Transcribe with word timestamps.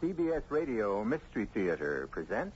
CBS 0.00 0.42
Radio 0.48 1.02
Mystery 1.02 1.48
Theater 1.52 2.08
presents. 2.12 2.54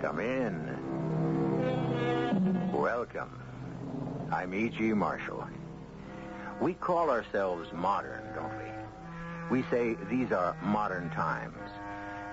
Come 0.00 0.18
in. 0.18 0.76
Welcome. 2.72 3.30
I'm 4.32 4.52
E.G. 4.52 4.92
Marshall. 4.94 5.46
We 6.60 6.74
call 6.74 7.10
ourselves 7.10 7.72
modern, 7.72 8.24
don't 8.34 8.58
we? 8.58 8.79
We 9.50 9.64
say 9.64 9.96
these 10.08 10.30
are 10.30 10.56
modern 10.62 11.10
times. 11.10 11.58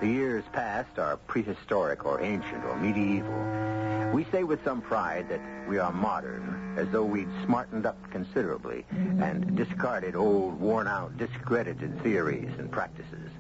The 0.02 0.08
years 0.08 0.44
past 0.54 1.00
are 1.00 1.18
prehistoric 1.18 2.06
or 2.06 2.22
ancient 2.22 2.64
or 2.64 2.78
medieval. 2.78 4.14
We 4.14 4.26
say 4.26 4.44
with 4.44 4.64
some 4.64 4.82
pride 4.82 5.28
that 5.30 5.42
we 5.68 5.80
are 5.80 5.92
modern, 5.92 6.76
as 6.78 6.88
though 6.90 7.04
we'd 7.04 7.28
smartened 7.44 7.88
up 7.88 7.98
considerably 8.12 8.86
and 8.92 9.56
discarded 9.56 10.16
old, 10.16 10.60
worn-out, 10.60 11.18
discredited 11.18 12.04
theories 12.04 12.52
and 12.60 12.72
practices. 12.72 13.32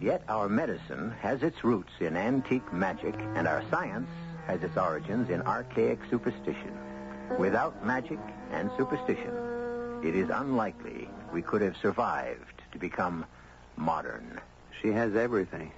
Yet 0.00 0.22
our 0.28 0.48
medicine 0.48 1.12
has 1.20 1.42
its 1.42 1.64
roots 1.64 1.92
in 1.98 2.16
antique 2.16 2.72
magic, 2.72 3.16
and 3.34 3.48
our 3.48 3.64
science 3.70 4.08
has 4.46 4.62
its 4.62 4.76
origins 4.76 5.28
in 5.30 5.42
archaic 5.42 5.98
superstition. 6.08 6.78
Without 7.38 7.84
magic 7.84 8.20
and 8.52 8.70
superstition, 8.78 9.34
it 10.04 10.14
is 10.14 10.30
unlikely 10.30 11.08
we 11.32 11.42
could 11.42 11.60
have 11.60 11.76
survived 11.76 12.59
to 12.72 12.78
become 12.78 13.24
modern. 13.76 14.40
She 14.80 14.88
has 14.88 15.14
everything. 15.14 15.72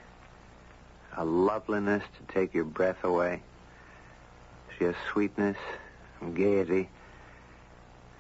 A 1.17 1.25
loveliness 1.25 2.03
to 2.19 2.35
take 2.35 2.55
your 2.55 2.65
breath 2.65 3.05
away. 3.05 3.43
She 4.79 4.85
has 4.85 4.95
sweetness 5.13 5.57
and 6.21 6.35
gaiety. 6.37 6.89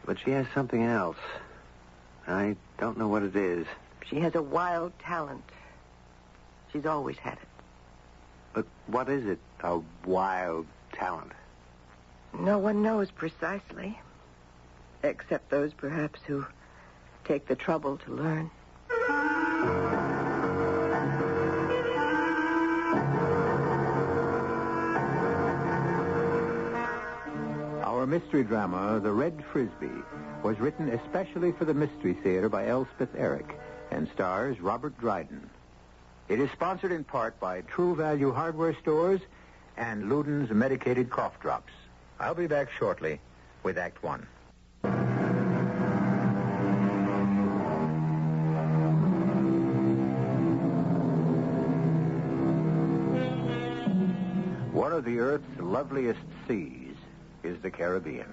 But 0.05 0.19
she 0.19 0.31
has 0.33 0.47
something 0.55 0.83
else. 0.83 1.17
I 2.27 2.57
don't 2.79 2.99
know 2.99 3.09
what 3.09 3.23
it 3.23 3.37
is. 3.37 3.67
She 4.09 4.21
has 4.21 4.35
a 4.35 4.43
wild 4.43 4.93
talent. 4.99 5.45
She's 6.73 6.87
always 6.87 7.17
had 7.19 7.35
it. 7.35 7.49
But 8.53 8.67
what 8.87 9.09
is 9.09 9.25
it, 9.27 9.39
a 9.63 9.81
wild 10.05 10.67
talent? 10.93 11.33
No 12.39 12.59
one 12.59 12.83
knows 12.83 13.11
precisely. 13.11 13.99
Except 15.03 15.51
those, 15.51 15.73
perhaps, 15.73 16.21
who 16.27 16.47
take 17.25 17.47
the 17.47 17.57
trouble 17.57 17.99
to 17.99 18.13
learn. 18.13 18.51
Our 27.85 28.07
mystery 28.07 28.43
drama, 28.43 28.99
The 29.01 29.13
Red 29.13 29.45
Frisbee, 29.53 30.03
was 30.43 30.59
written 30.59 30.89
especially 30.89 31.53
for 31.53 31.65
the 31.65 31.75
Mystery 31.75 32.15
Theater 32.15 32.49
by 32.49 32.67
Elspeth 32.67 33.15
Eric 33.17 33.59
and 33.93 34.09
stars 34.09 34.61
Robert 34.61 34.99
Dryden. 34.99 35.49
It 36.29 36.41
is 36.41 36.51
sponsored 36.51 36.93
in 36.93 37.05
part 37.05 37.39
by 37.39 37.61
True 37.61 37.95
Value 37.95 38.33
Hardware 38.33 38.75
Stores 38.81 39.21
and 39.77 40.11
Luden's 40.11 40.51
Medicated 40.51 41.11
Cough 41.11 41.39
Drops. 41.41 41.73
I'll 42.19 42.35
be 42.35 42.47
back 42.47 42.71
shortly 42.73 43.21
with 43.63 43.79
Act 43.79 44.03
One. 44.03 44.27
The 55.05 55.19
Earth's 55.19 55.59
loveliest 55.59 56.21
seas 56.47 56.95
is 57.43 57.61
the 57.61 57.71
Caribbean. 57.71 58.33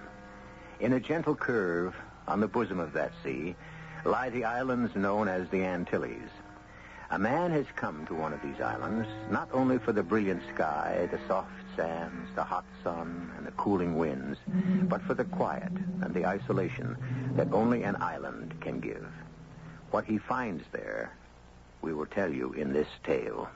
In 0.80 0.94
a 0.94 1.00
gentle 1.00 1.36
curve 1.36 1.96
on 2.28 2.40
the 2.40 2.48
bosom 2.48 2.80
of 2.80 2.94
that 2.94 3.12
sea 3.24 3.56
lie 4.06 4.30
the 4.30 4.46
islands 4.46 4.96
known 4.96 5.28
as 5.28 5.50
the 5.50 5.64
Antilles. 5.64 6.30
A 7.12 7.18
man 7.18 7.50
has 7.52 7.66
come 7.76 8.06
to 8.06 8.14
one 8.14 8.34
of 8.34 8.42
these 8.44 8.62
islands 8.62 9.08
not 9.32 9.50
only 9.52 9.80
for 9.80 9.92
the 9.92 10.04
brilliant 10.04 10.44
sky, 10.54 11.10
the 11.12 11.20
soft 11.28 11.50
sands, 11.76 12.30
the 12.36 12.44
hot 12.44 12.66
sun, 12.84 13.32
and 13.36 13.48
the 13.48 13.52
cooling 13.52 13.98
winds, 13.98 14.38
but 14.84 15.02
for 15.02 15.16
the 15.16 15.26
quiet 15.26 15.72
and 16.02 16.14
the 16.14 16.28
isolation 16.28 16.96
that 17.36 17.52
only 17.52 17.82
an 17.82 17.96
island 17.96 18.54
can 18.62 18.80
give. 18.80 19.08
What 19.90 20.06
he 20.06 20.20
finds 20.20 20.64
there, 20.72 21.12
we 21.82 21.94
will 21.94 22.06
tell 22.06 22.32
you 22.32 22.54
in 22.54 22.74
this 22.74 22.88
tale. 23.04 23.50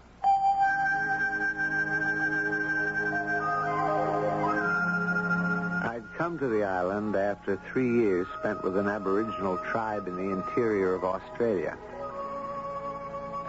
Come 6.24 6.40
to 6.40 6.48
the 6.48 6.64
island 6.64 7.18
after 7.18 7.60
three 7.70 8.00
years 8.00 8.26
spent 8.40 8.64
with 8.64 8.78
an 8.78 8.88
Aboriginal 8.88 9.58
tribe 9.70 10.08
in 10.08 10.16
the 10.16 10.32
interior 10.32 10.96
of 10.96 11.04
Australia. 11.04 11.78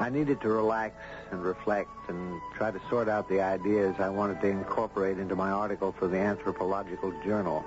I 0.01 0.11
needed 0.11 0.41
to 0.41 0.49
relax 0.49 0.97
and 1.31 1.41
reflect 1.45 1.89
and 2.09 2.41
try 2.57 2.73
to 2.73 2.81
sort 2.91 3.09
out 3.09 3.29
the 3.29 3.41
ideas 3.41 3.95
I 4.01 4.09
wanted 4.09 4.41
to 4.41 4.49
incorporate 4.49 5.21
into 5.21 5.37
my 5.37 5.53
article 5.53 5.95
for 5.97 6.09
the 6.09 6.19
Anthropological 6.19 7.13
Journal 7.25 7.65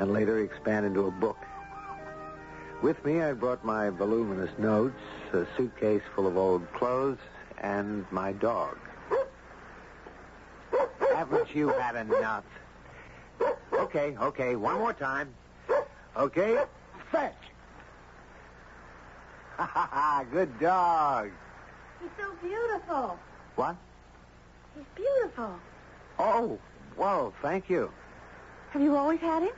and 0.00 0.12
later 0.12 0.40
expand 0.40 0.84
into 0.84 1.06
a 1.06 1.10
book. 1.10 1.38
With 2.82 3.02
me, 3.06 3.22
I 3.22 3.32
brought 3.32 3.64
my 3.64 3.88
voluminous 3.88 4.50
notes, 4.58 5.00
a 5.32 5.46
suitcase 5.56 6.02
full 6.14 6.26
of 6.26 6.36
old 6.36 6.70
clothes, 6.74 7.16
and 7.62 8.04
my 8.10 8.32
dog. 8.32 8.76
Haven't 11.14 11.54
you 11.54 11.68
had 11.68 11.96
enough? 11.96 12.44
Okay, 13.72 14.16
okay, 14.20 14.56
one 14.56 14.76
more 14.78 14.92
time. 14.92 15.32
Okay, 16.16 16.58
fetch. 17.10 17.34
Ha 19.56 19.64
ha 19.64 19.88
ha, 19.90 20.24
good 20.30 20.60
dog. 20.60 21.30
He's 21.98 22.10
so 22.20 22.30
beautiful. 22.46 23.18
What? 23.54 23.74
He's 24.74 24.84
beautiful. 24.94 25.58
Oh, 26.18 26.58
whoa, 26.96 27.32
thank 27.40 27.70
you. 27.70 27.90
Have 28.70 28.82
you 28.82 28.94
always 28.96 29.18
had 29.20 29.44
him? 29.44 29.52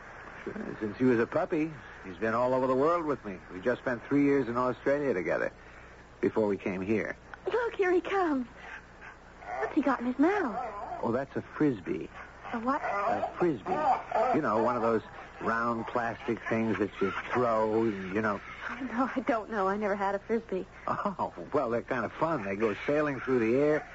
Sure, 0.45 0.55
Since 0.81 0.99
he 0.99 1.05
was 1.05 1.19
a 1.19 1.27
puppy, 1.27 1.73
he's 2.07 2.17
been 2.17 2.33
all 2.33 2.55
over 2.55 2.69
the 2.69 2.77
world 2.77 3.05
with 3.07 3.25
me. 3.25 3.39
We 3.53 3.61
just 3.61 3.81
spent 3.81 4.01
three 4.09 4.23
years 4.23 4.47
in 4.47 4.57
Australia 4.57 5.13
together 5.13 5.51
before 6.21 6.47
we 6.47 6.57
came 6.57 6.81
here. 6.81 7.17
Look, 7.53 7.75
here 7.75 7.91
he 7.91 8.01
comes. 8.01 8.47
What's 9.59 9.75
he 9.75 9.81
got 9.83 9.99
in 9.99 10.07
his 10.07 10.19
mouth? 10.21 10.57
Oh, 11.03 11.11
that's 11.11 11.35
a 11.37 11.43
frisbee. 11.57 12.09
A 12.53 12.59
what? 12.61 12.83
A 12.83 13.29
frisbee. 13.39 13.73
You 14.35 14.43
know, 14.43 14.63
one 14.63 14.77
of 14.77 14.83
those 14.83 15.03
round 15.41 15.87
plastic 15.87 16.39
things 16.49 16.79
that 16.79 16.91
you 17.01 17.13
throw, 17.33 17.85
you 17.85 18.23
know. 18.23 18.41
Oh, 18.71 18.89
no, 18.93 19.11
I 19.15 19.21
don't 19.21 19.51
know. 19.51 19.69
I 19.69 19.77
never 19.77 19.95
had 19.95 20.15
a 20.15 20.19
frisbee. 20.19 20.67
Oh, 20.87 21.33
well, 21.53 21.71
they're 21.71 21.83
kind 21.83 22.05
of 22.05 22.13
fun. 22.13 22.45
They 22.45 22.57
go 22.57 22.75
sailing 22.87 23.21
through 23.21 23.39
the 23.41 23.59
air. 23.59 23.87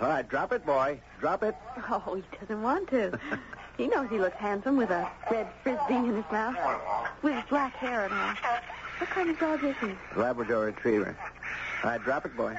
All 0.00 0.08
right, 0.08 0.28
drop 0.28 0.52
it, 0.52 0.64
boy. 0.64 1.00
Drop 1.20 1.42
it. 1.42 1.56
Oh, 1.90 2.14
he 2.14 2.38
doesn't 2.38 2.62
want 2.62 2.88
to. 2.90 3.18
he 3.76 3.88
knows 3.88 4.08
he 4.10 4.18
looks 4.18 4.36
handsome 4.36 4.76
with 4.76 4.90
a 4.90 5.10
red 5.30 5.48
frisbee 5.62 5.94
in 5.94 6.16
his 6.16 6.24
mouth, 6.30 6.56
with 7.22 7.34
his 7.34 7.44
black 7.48 7.74
hair 7.74 8.04
and 8.04 8.14
all. 8.14 8.34
What 8.98 9.10
kind 9.10 9.30
of 9.30 9.38
dog 9.38 9.64
is 9.64 9.74
he? 9.80 9.92
Labrador 10.16 10.66
retriever. 10.66 11.16
All 11.82 11.90
right, 11.90 12.02
drop 12.02 12.26
it, 12.26 12.36
boy. 12.36 12.56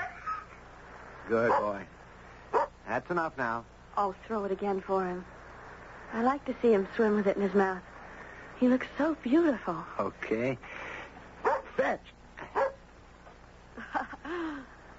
Good 1.28 1.52
boy. 1.52 1.82
That's 2.88 3.10
enough 3.12 3.38
now. 3.38 3.66
Oh, 4.02 4.16
throw 4.26 4.46
it 4.46 4.52
again 4.54 4.80
for 4.80 5.06
him. 5.06 5.26
I 6.14 6.24
like 6.24 6.46
to 6.46 6.56
see 6.62 6.72
him 6.72 6.88
swim 6.96 7.18
with 7.18 7.28
it 7.28 7.36
in 7.36 7.42
his 7.42 7.54
mouth. 7.54 7.82
He 8.58 8.70
looks 8.70 8.88
so 8.98 9.18
beautiful. 9.22 9.76
Okay. 10.00 10.58
Fetch. 11.76 12.00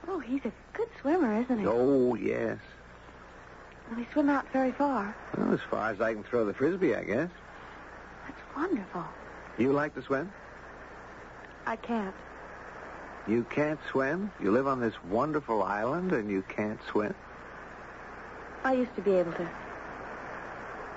oh, 0.06 0.18
he's 0.18 0.44
a 0.44 0.52
good 0.74 0.88
swimmer, 1.00 1.40
isn't 1.40 1.60
he? 1.60 1.66
Oh, 1.66 2.14
yes. 2.14 2.58
Will 3.88 3.96
he 3.96 4.06
swim 4.12 4.28
out 4.28 4.46
very 4.52 4.72
far? 4.72 5.16
Well, 5.34 5.54
as 5.54 5.60
far 5.70 5.90
as 5.90 6.02
I 6.02 6.12
can 6.12 6.22
throw 6.22 6.44
the 6.44 6.52
frisbee, 6.52 6.94
I 6.94 7.04
guess. 7.04 7.30
That's 8.26 8.40
wonderful. 8.54 9.04
You 9.56 9.72
like 9.72 9.94
to 9.94 10.02
swim? 10.02 10.30
I 11.66 11.76
can't. 11.76 12.14
You 13.26 13.44
can't 13.48 13.80
swim? 13.90 14.30
You 14.42 14.52
live 14.52 14.66
on 14.66 14.78
this 14.78 15.02
wonderful 15.04 15.62
island 15.62 16.12
and 16.12 16.30
you 16.30 16.42
can't 16.42 16.80
swim? 16.90 17.14
I 18.64 18.74
used 18.74 18.94
to 18.96 19.02
be 19.02 19.12
able 19.12 19.32
to. 19.32 19.48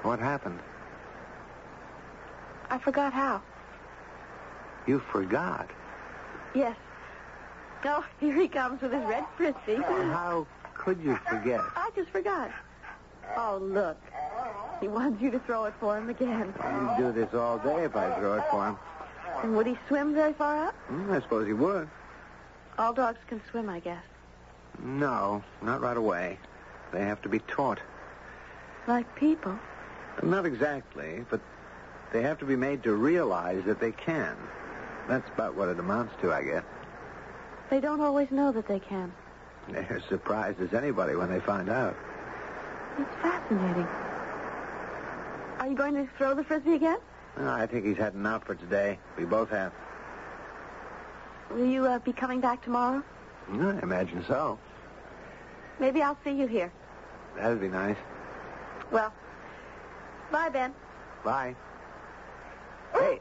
What 0.04 0.20
happened? 0.20 0.60
I 2.70 2.78
forgot 2.78 3.14
how. 3.14 3.42
You 4.86 5.00
forgot. 5.12 5.70
Yes. 6.54 6.76
Oh, 7.86 8.06
here 8.20 8.36
he 8.36 8.48
comes 8.48 8.82
with 8.82 8.92
his 8.92 9.04
red 9.06 9.26
frisbee. 9.38 9.76
How 9.76 10.46
could 10.74 11.02
you 11.02 11.18
forget? 11.30 11.62
I 11.76 11.90
just 11.96 12.10
forgot. 12.10 12.52
Oh, 13.38 13.60
look. 13.62 13.98
He 14.82 14.88
wants 14.88 15.22
you 15.22 15.32
to 15.32 15.40
throw 15.40 15.66
it 15.66 15.74
for 15.80 15.98
him 15.98 16.10
again. 16.10 16.54
He'd 16.54 17.04
do 17.04 17.12
this 17.12 17.34
all 17.34 17.58
day 17.60 17.86
if 17.86 17.96
I 17.96 18.14
throw 18.20 18.34
it 18.36 18.44
for 18.52 18.68
him. 18.68 18.78
And 19.42 19.56
would 19.56 19.68
he 19.68 19.78
swim 19.88 20.14
very 20.14 20.34
far 20.34 20.68
up? 20.68 20.76
Hmm, 20.88 21.12
I 21.12 21.22
suppose 21.22 21.48
he 21.48 21.54
would. 21.54 21.90
All 22.78 22.94
dogs 22.94 23.20
can 23.28 23.42
swim, 23.50 23.70
I 23.70 23.80
guess. 23.80 24.04
No, 24.80 25.44
not 25.62 25.82
right 25.82 25.98
away. 25.98 26.38
They 26.94 27.04
have 27.04 27.22
to 27.24 27.30
be 27.30 27.40
taught. 27.40 27.80
Like 28.88 29.14
people. 29.16 29.58
Not 30.22 30.46
exactly, 30.46 31.26
but 31.30 31.42
they 32.12 32.22
have 32.22 32.38
to 32.40 32.46
be 32.46 32.56
made 32.56 32.84
to 32.84 32.94
realize 32.94 33.64
that 33.66 33.80
they 33.80 33.92
can. 33.92 34.38
That's 35.08 35.28
about 35.30 35.56
what 35.56 35.70
it 35.70 35.80
amounts 35.80 36.14
to, 36.22 36.32
I 36.32 36.44
guess. 36.44 36.64
They 37.70 37.80
don't 37.80 38.02
always 38.02 38.30
know 38.30 38.52
that 38.52 38.68
they 38.68 38.80
can. 38.80 39.12
They're 39.70 39.98
as 39.98 40.04
surprised 40.08 40.62
as 40.62 40.74
anybody 40.74 41.16
when 41.16 41.30
they 41.30 41.40
find 41.40 41.70
out. 41.70 41.96
It's 43.00 43.16
fascinating. 43.22 43.88
Are 45.60 45.68
you 45.68 45.76
going 45.76 45.96
to 45.96 46.08
throw 46.18 46.36
the 46.36 46.44
frisbee 46.44 46.76
again? 46.76 47.00
Well, 47.38 47.50
I 47.50 47.66
think 47.66 47.86
he's 47.86 47.98
had 47.98 48.14
enough 48.14 48.46
for 48.46 48.54
today. 48.54 49.00
We 49.18 49.26
both 49.26 49.50
have. 49.50 49.72
Will 51.50 51.66
you 51.66 51.86
uh, 51.86 52.00
be 52.00 52.14
coming 52.14 52.40
back 52.40 52.64
tomorrow? 52.64 53.04
I 53.52 53.80
imagine 53.82 54.24
so. 54.28 54.60
Maybe 55.80 56.02
I'll 56.02 56.18
see 56.24 56.32
you 56.32 56.46
here. 56.46 56.72
That'd 57.36 57.60
be 57.62 57.68
nice. 57.70 57.98
Well, 58.92 59.14
bye, 60.32 60.50
Ben. 60.50 60.74
Bye. 61.24 61.56
Hey, 62.94 63.20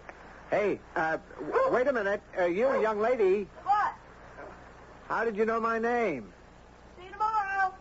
hey, 0.50 0.80
uh, 0.96 1.16
w- 1.40 1.70
wait 1.74 1.86
a 1.88 1.92
minute. 1.92 2.22
Uh, 2.38 2.44
you, 2.44 2.80
young 2.80 3.00
lady, 3.00 3.48
What? 3.64 3.92
how 5.08 5.24
did 5.24 5.36
you 5.36 5.46
know 5.46 5.60
my 5.60 5.78
name? 5.78 6.32
See 6.98 7.04
you 7.04 7.10
tomorrow. 7.12 7.72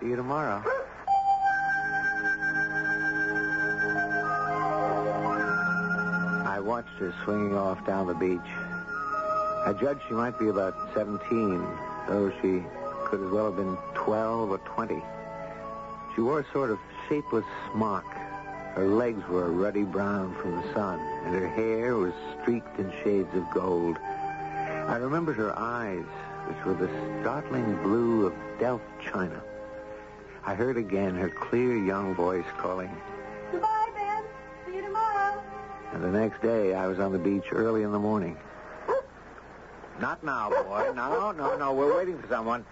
See 0.00 0.06
you 0.06 0.16
tomorrow. 0.16 0.62
I 6.46 6.60
watched 6.60 6.96
her 6.98 7.12
swinging 7.24 7.54
off 7.56 7.84
down 7.86 8.06
the 8.06 8.14
beach. 8.14 8.40
I 9.66 9.74
judged 9.80 10.00
she 10.08 10.14
might 10.14 10.38
be 10.38 10.48
about 10.48 10.74
17, 10.94 11.18
though 12.08 12.32
she 12.40 12.62
could 13.08 13.22
as 13.22 13.30
well 13.30 13.46
have 13.46 13.56
been 13.56 13.76
12 13.94 14.50
or 14.50 14.58
20. 14.58 15.02
She 16.14 16.20
wore 16.20 16.40
a 16.40 16.52
sort 16.52 16.70
of 16.70 16.78
shapeless 17.08 17.44
smock. 17.72 18.04
Her 18.74 18.86
legs 18.86 19.26
were 19.28 19.46
a 19.46 19.50
ruddy 19.50 19.84
brown 19.84 20.34
from 20.36 20.56
the 20.56 20.74
sun, 20.74 21.00
and 21.24 21.34
her 21.34 21.48
hair 21.48 21.96
was 21.96 22.12
streaked 22.40 22.78
in 22.78 22.92
shades 23.02 23.34
of 23.34 23.48
gold. 23.52 23.96
I 23.98 24.96
remembered 24.96 25.36
her 25.36 25.56
eyes, 25.58 26.04
which 26.46 26.64
were 26.64 26.74
the 26.74 26.90
startling 27.20 27.76
blue 27.82 28.26
of 28.26 28.34
Delft 28.60 28.84
china. 29.02 29.42
I 30.44 30.54
heard 30.54 30.76
again 30.76 31.14
her 31.16 31.28
clear 31.30 31.76
young 31.76 32.14
voice 32.14 32.44
calling, 32.58 32.90
Goodbye, 33.52 33.88
Ben. 33.94 34.22
See 34.66 34.76
you 34.76 34.82
tomorrow. 34.82 35.42
and 35.92 36.02
the 36.02 36.10
next 36.10 36.42
day 36.42 36.74
I 36.74 36.86
was 36.86 36.98
on 36.98 37.12
the 37.12 37.18
beach 37.18 37.44
early 37.52 37.82
in 37.82 37.92
the 37.92 37.98
morning. 37.98 38.36
Not 40.00 40.22
now, 40.22 40.50
boy. 40.50 40.92
No, 40.94 41.32
no, 41.32 41.56
no. 41.56 41.72
We're 41.74 41.96
waiting 41.96 42.18
for 42.18 42.28
someone. 42.28 42.64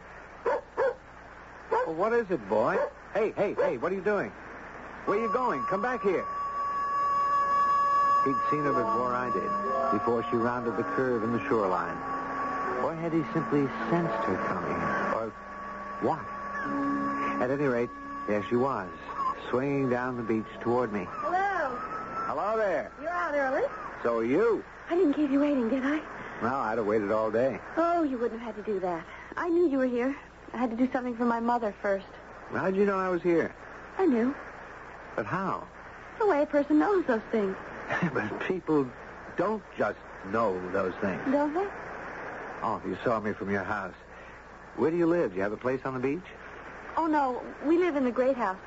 What 1.87 2.13
is 2.13 2.29
it, 2.33 2.49
boy? 2.49 2.79
Hey, 3.15 3.33
hey, 3.37 3.55
hey, 3.55 3.79
what 3.79 3.93
are 3.93 3.95
you 3.95 4.01
doing? 4.01 4.33
Where 5.05 5.19
are 5.19 5.23
you 5.23 5.33
going? 5.33 5.63
Come 5.71 5.83
back 5.83 6.03
here. 6.03 6.25
He'd 8.25 8.35
seen 8.51 8.65
her 8.65 8.73
before 8.73 9.15
I 9.15 9.31
did, 9.33 9.97
before 9.97 10.27
she 10.29 10.37
rounded 10.37 10.77
the 10.77 10.83
curve 10.83 11.23
in 11.23 11.31
the 11.31 11.39
shoreline. 11.47 11.97
Or 12.83 12.93
had 12.93 13.13
he 13.13 13.23
simply 13.33 13.69
sensed 13.89 14.19
her 14.25 14.37
coming? 14.49 14.75
Or 15.15 15.33
what? 16.03 16.19
At 17.41 17.53
any 17.53 17.67
rate, 17.67 17.91
there 18.27 18.45
she 18.49 18.57
was, 18.57 18.89
swinging 19.49 19.89
down 19.89 20.17
the 20.17 20.25
beach 20.25 20.51
toward 20.61 20.93
me. 20.93 21.07
Hello. 21.09 21.77
Hello 22.27 22.57
there. 22.57 22.91
You're 23.01 23.11
out 23.11 23.33
early. 23.33 23.63
So 24.03 24.19
are 24.19 24.25
you? 24.25 24.65
I 24.91 24.97
didn't 24.97 25.15
keep 25.15 25.31
you 25.31 25.39
waiting, 25.39 25.69
did 25.69 25.85
I? 25.85 26.01
Well, 26.43 26.57
I'd 26.57 26.79
have 26.79 26.87
waited 26.87 27.13
all 27.13 27.31
day. 27.31 27.61
Oh, 27.77 28.03
you 28.03 28.19
wouldn't 28.19 28.41
have 28.41 28.57
had 28.57 28.65
to 28.65 28.73
do 28.73 28.81
that. 28.81 29.05
I 29.37 29.49
knew 29.49 29.69
you 29.71 29.79
were 29.79 29.87
here. 29.87 30.17
I 30.53 30.59
had 30.59 30.71
to 30.71 30.77
do 30.77 30.91
something 30.93 31.17
for 31.17 31.25
my 31.25 31.41
mother 31.41 31.75
first. 31.83 32.07
How'd 32.53 32.77
you 32.77 32.87
know 32.87 32.99
I 32.99 33.09
was 33.09 33.23
here? 33.23 33.55
I 33.99 34.07
knew. 34.07 34.35
But 35.15 35.27
how? 35.27 35.67
The 36.19 36.27
way 36.27 36.43
a 36.43 36.47
person 36.47 36.79
knows 36.79 37.05
those 37.07 37.23
things, 37.31 37.57
but 38.15 38.41
people 38.41 38.89
don't 39.37 39.63
just 39.77 39.99
know 40.33 40.59
those 40.73 40.95
things. 41.01 41.21
don't 41.31 41.53
they? 41.55 41.67
Oh, 42.63 42.81
you 42.87 42.97
saw 43.05 43.21
me 43.21 43.33
from 43.33 43.51
your 43.51 43.63
house. 43.65 43.95
Where 44.77 44.91
do 44.91 44.97
you 44.97 45.07
live? 45.07 45.31
Do 45.31 45.37
you 45.37 45.43
have 45.43 45.53
a 45.53 45.57
place 45.59 45.81
on 45.85 45.95
the 45.95 46.01
beach? 46.01 46.25
Oh, 46.97 47.07
no. 47.07 47.43
We 47.67 47.77
live 47.79 47.97
in 47.97 48.05
the 48.05 48.11
Great 48.11 48.37
House. 48.37 48.59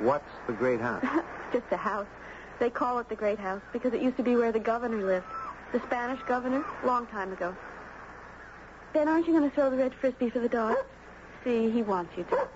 What's 0.00 0.28
the 0.46 0.52
great 0.52 0.80
house? 0.80 1.04
Just 1.52 1.64
a 1.70 1.76
house. 1.76 2.06
They 2.58 2.70
call 2.70 2.98
it 2.98 3.08
the 3.08 3.16
Great 3.16 3.38
House 3.38 3.62
because 3.72 3.92
it 3.94 4.02
used 4.02 4.16
to 4.18 4.22
be 4.22 4.36
where 4.36 4.52
the 4.52 4.60
governor 4.60 5.02
lived. 5.04 5.26
The 5.72 5.80
Spanish 5.80 6.20
governor, 6.28 6.64
long 6.84 7.06
time 7.06 7.32
ago. 7.32 7.56
Ben, 8.92 9.08
aren't 9.08 9.26
you 9.26 9.32
going 9.32 9.48
to 9.48 9.54
throw 9.54 9.70
the 9.70 9.76
red 9.76 9.94
frisbee 9.94 10.30
for 10.30 10.40
the 10.40 10.48
dog? 10.48 10.76
See, 11.44 11.70
he 11.70 11.82
wants 11.82 12.12
you 12.16 12.24
to. 12.24 12.48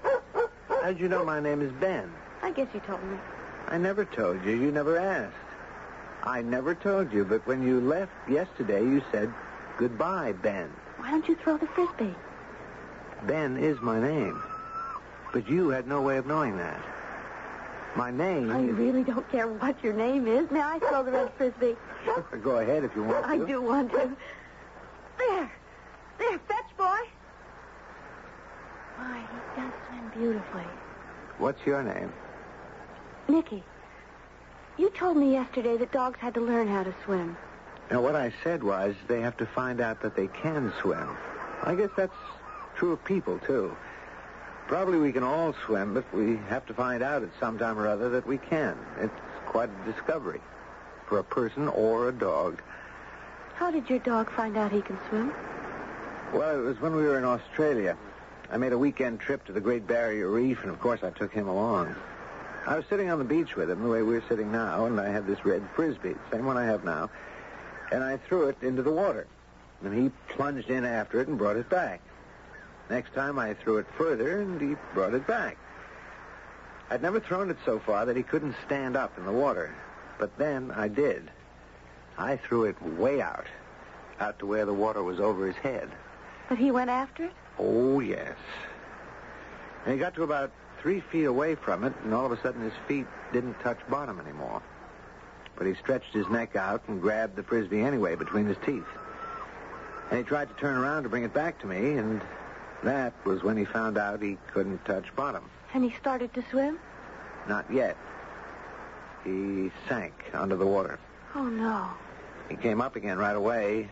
How'd 0.82 1.00
you 1.00 1.08
know 1.08 1.24
my 1.24 1.40
name 1.40 1.62
is 1.62 1.72
Ben? 1.80 2.12
I 2.42 2.50
guess 2.50 2.68
you 2.74 2.80
told 2.80 3.02
me. 3.04 3.18
I 3.68 3.78
never 3.78 4.04
told 4.04 4.44
you. 4.44 4.52
You 4.52 4.70
never 4.70 4.98
asked. 4.98 5.34
I 6.22 6.42
never 6.42 6.74
told 6.74 7.12
you, 7.12 7.24
but 7.24 7.46
when 7.46 7.66
you 7.66 7.80
left 7.80 8.12
yesterday, 8.28 8.80
you 8.80 9.02
said, 9.10 9.32
goodbye, 9.78 10.32
Ben. 10.32 10.70
Why 10.98 11.10
don't 11.10 11.26
you 11.28 11.36
throw 11.36 11.56
the 11.56 11.66
frisbee? 11.68 12.14
Ben 13.26 13.56
is 13.56 13.80
my 13.80 14.00
name. 14.00 14.40
But 15.32 15.48
you 15.48 15.70
had 15.70 15.86
no 15.86 16.02
way 16.02 16.18
of 16.18 16.26
knowing 16.26 16.56
that. 16.58 16.82
My 17.96 18.10
name 18.10 18.50
I 18.50 18.60
is... 18.60 18.74
really 18.74 19.02
don't 19.02 19.28
care 19.30 19.48
what 19.48 19.82
your 19.82 19.94
name 19.94 20.26
is. 20.28 20.50
May 20.50 20.60
I 20.60 20.78
throw 20.80 21.02
the 21.02 21.12
red 21.12 21.32
frisbee? 21.36 21.76
Go 22.42 22.58
ahead 22.58 22.84
if 22.84 22.94
you 22.94 23.02
want 23.02 23.24
to. 23.24 23.30
I 23.30 23.38
do 23.38 23.62
want 23.62 23.90
to. 23.92 24.16
There. 25.18 25.50
There, 26.18 26.38
fetch, 26.48 26.76
boy. 26.76 26.98
Why, 28.96 29.20
he 29.20 29.60
does 29.60 29.72
swim 29.88 30.04
beautifully. 30.16 30.64
What's 31.38 31.64
your 31.66 31.82
name? 31.82 32.12
Nicky, 33.28 33.62
you 34.78 34.90
told 34.90 35.16
me 35.16 35.32
yesterday 35.32 35.76
that 35.76 35.92
dogs 35.92 36.18
had 36.20 36.34
to 36.34 36.40
learn 36.40 36.68
how 36.68 36.82
to 36.82 36.94
swim. 37.04 37.36
Now, 37.90 38.02
what 38.02 38.16
I 38.16 38.32
said 38.42 38.62
was 38.62 38.94
they 39.08 39.20
have 39.20 39.36
to 39.38 39.46
find 39.46 39.80
out 39.80 40.02
that 40.02 40.16
they 40.16 40.26
can 40.28 40.72
swim. 40.80 41.16
I 41.62 41.74
guess 41.74 41.90
that's 41.96 42.16
true 42.76 42.92
of 42.92 43.04
people, 43.04 43.38
too. 43.46 43.76
Probably 44.66 44.98
we 44.98 45.12
can 45.12 45.22
all 45.22 45.54
swim, 45.64 45.94
but 45.94 46.04
we 46.12 46.36
have 46.48 46.66
to 46.66 46.74
find 46.74 47.02
out 47.02 47.22
at 47.22 47.30
some 47.38 47.58
time 47.58 47.78
or 47.78 47.86
other 47.86 48.10
that 48.10 48.26
we 48.26 48.38
can. 48.38 48.76
It's 49.00 49.14
quite 49.46 49.70
a 49.70 49.92
discovery 49.92 50.40
for 51.06 51.18
a 51.18 51.24
person 51.24 51.68
or 51.68 52.08
a 52.08 52.12
dog. 52.12 52.60
How 53.54 53.70
did 53.70 53.88
your 53.88 54.00
dog 54.00 54.30
find 54.32 54.56
out 54.56 54.72
he 54.72 54.82
can 54.82 54.98
swim? 55.08 55.32
Well, 56.32 56.58
it 56.58 56.62
was 56.62 56.80
when 56.80 56.96
we 56.96 57.04
were 57.04 57.18
in 57.18 57.24
Australia. 57.24 57.96
I 58.50 58.58
made 58.58 58.72
a 58.72 58.78
weekend 58.78 59.20
trip 59.20 59.44
to 59.46 59.52
the 59.52 59.60
Great 59.60 59.86
Barrier 59.86 60.28
Reef, 60.28 60.62
and 60.62 60.70
of 60.70 60.80
course 60.80 61.02
I 61.02 61.10
took 61.10 61.32
him 61.32 61.48
along. 61.48 61.94
I 62.66 62.76
was 62.76 62.84
sitting 62.86 63.10
on 63.10 63.18
the 63.18 63.24
beach 63.24 63.56
with 63.56 63.70
him, 63.70 63.82
the 63.82 63.88
way 63.88 64.02
we're 64.02 64.26
sitting 64.28 64.50
now, 64.50 64.86
and 64.86 65.00
I 65.00 65.08
had 65.08 65.26
this 65.26 65.44
red 65.44 65.62
frisbee, 65.74 66.14
the 66.14 66.36
same 66.36 66.46
one 66.46 66.56
I 66.56 66.64
have 66.64 66.84
now, 66.84 67.10
and 67.92 68.02
I 68.02 68.16
threw 68.16 68.48
it 68.48 68.56
into 68.62 68.82
the 68.82 68.92
water. 68.92 69.26
And 69.82 69.94
he 69.94 70.10
plunged 70.28 70.70
in 70.70 70.84
after 70.84 71.20
it 71.20 71.28
and 71.28 71.36
brought 71.36 71.56
it 71.56 71.68
back. 71.68 72.00
Next 72.88 73.14
time 73.14 73.38
I 73.38 73.54
threw 73.54 73.78
it 73.78 73.86
further, 73.96 74.40
and 74.40 74.60
he 74.60 74.76
brought 74.94 75.14
it 75.14 75.26
back. 75.26 75.56
I'd 76.88 77.02
never 77.02 77.20
thrown 77.20 77.50
it 77.50 77.58
so 77.64 77.80
far 77.80 78.06
that 78.06 78.16
he 78.16 78.22
couldn't 78.22 78.54
stand 78.64 78.96
up 78.96 79.18
in 79.18 79.24
the 79.24 79.32
water. 79.32 79.74
But 80.18 80.36
then 80.38 80.70
I 80.70 80.88
did. 80.88 81.30
I 82.16 82.36
threw 82.36 82.64
it 82.64 82.80
way 82.80 83.20
out, 83.20 83.46
out 84.20 84.38
to 84.38 84.46
where 84.46 84.64
the 84.64 84.72
water 84.72 85.02
was 85.02 85.20
over 85.20 85.46
his 85.46 85.56
head. 85.56 85.90
But 86.48 86.58
he 86.58 86.70
went 86.70 86.90
after 86.90 87.24
it? 87.24 87.32
Oh, 87.58 88.00
yes. 88.00 88.36
And 89.84 89.94
he 89.94 89.98
got 89.98 90.14
to 90.14 90.22
about 90.22 90.50
three 90.82 91.00
feet 91.00 91.24
away 91.24 91.54
from 91.54 91.84
it, 91.84 91.92
and 92.04 92.12
all 92.12 92.26
of 92.26 92.32
a 92.32 92.40
sudden 92.42 92.62
his 92.62 92.72
feet 92.86 93.06
didn't 93.32 93.58
touch 93.60 93.78
bottom 93.88 94.20
anymore. 94.20 94.62
But 95.56 95.66
he 95.66 95.74
stretched 95.74 96.12
his 96.12 96.28
neck 96.28 96.54
out 96.54 96.82
and 96.88 97.00
grabbed 97.00 97.36
the 97.36 97.42
frisbee 97.42 97.80
anyway 97.80 98.14
between 98.14 98.46
his 98.46 98.56
teeth. 98.64 98.84
And 100.10 100.18
he 100.18 100.24
tried 100.24 100.48
to 100.48 100.54
turn 100.54 100.76
around 100.76 101.04
to 101.04 101.08
bring 101.08 101.24
it 101.24 101.32
back 101.32 101.58
to 101.60 101.66
me, 101.66 101.94
and 101.94 102.20
that 102.84 103.14
was 103.24 103.42
when 103.42 103.56
he 103.56 103.64
found 103.64 103.96
out 103.98 104.22
he 104.22 104.38
couldn't 104.52 104.84
touch 104.84 105.14
bottom. 105.16 105.48
And 105.74 105.82
he 105.82 105.90
started 105.98 106.32
to 106.34 106.44
swim? 106.50 106.78
Not 107.48 107.70
yet. 107.72 107.96
He 109.24 109.70
sank 109.88 110.12
under 110.34 110.56
the 110.56 110.66
water. 110.66 110.98
Oh, 111.34 111.44
no. 111.44 111.88
He 112.48 112.56
came 112.56 112.80
up 112.80 112.96
again 112.96 113.18
right 113.18 113.34
away, 113.34 113.88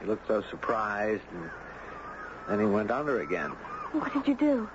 He 0.00 0.06
looked 0.06 0.28
so 0.28 0.42
surprised, 0.50 1.22
and 1.32 1.50
then 2.48 2.60
he 2.60 2.66
went 2.66 2.90
under 2.90 3.20
again. 3.20 3.50
What 3.92 4.12
did 4.12 4.26
you 4.26 4.34
do? 4.34 4.68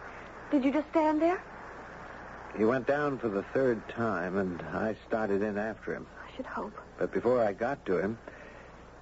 Did 0.51 0.63
you 0.63 0.71
just 0.71 0.89
stand 0.89 1.21
there? 1.21 1.41
He 2.57 2.65
went 2.65 2.85
down 2.85 3.17
for 3.17 3.29
the 3.29 3.43
third 3.53 3.87
time, 3.89 4.37
and 4.37 4.61
I 4.73 4.95
started 5.07 5.41
in 5.41 5.57
after 5.57 5.95
him. 5.95 6.05
I 6.25 6.35
should 6.35 6.45
hope. 6.45 6.73
But 6.97 7.13
before 7.13 7.41
I 7.41 7.53
got 7.53 7.85
to 7.85 7.97
him, 7.97 8.17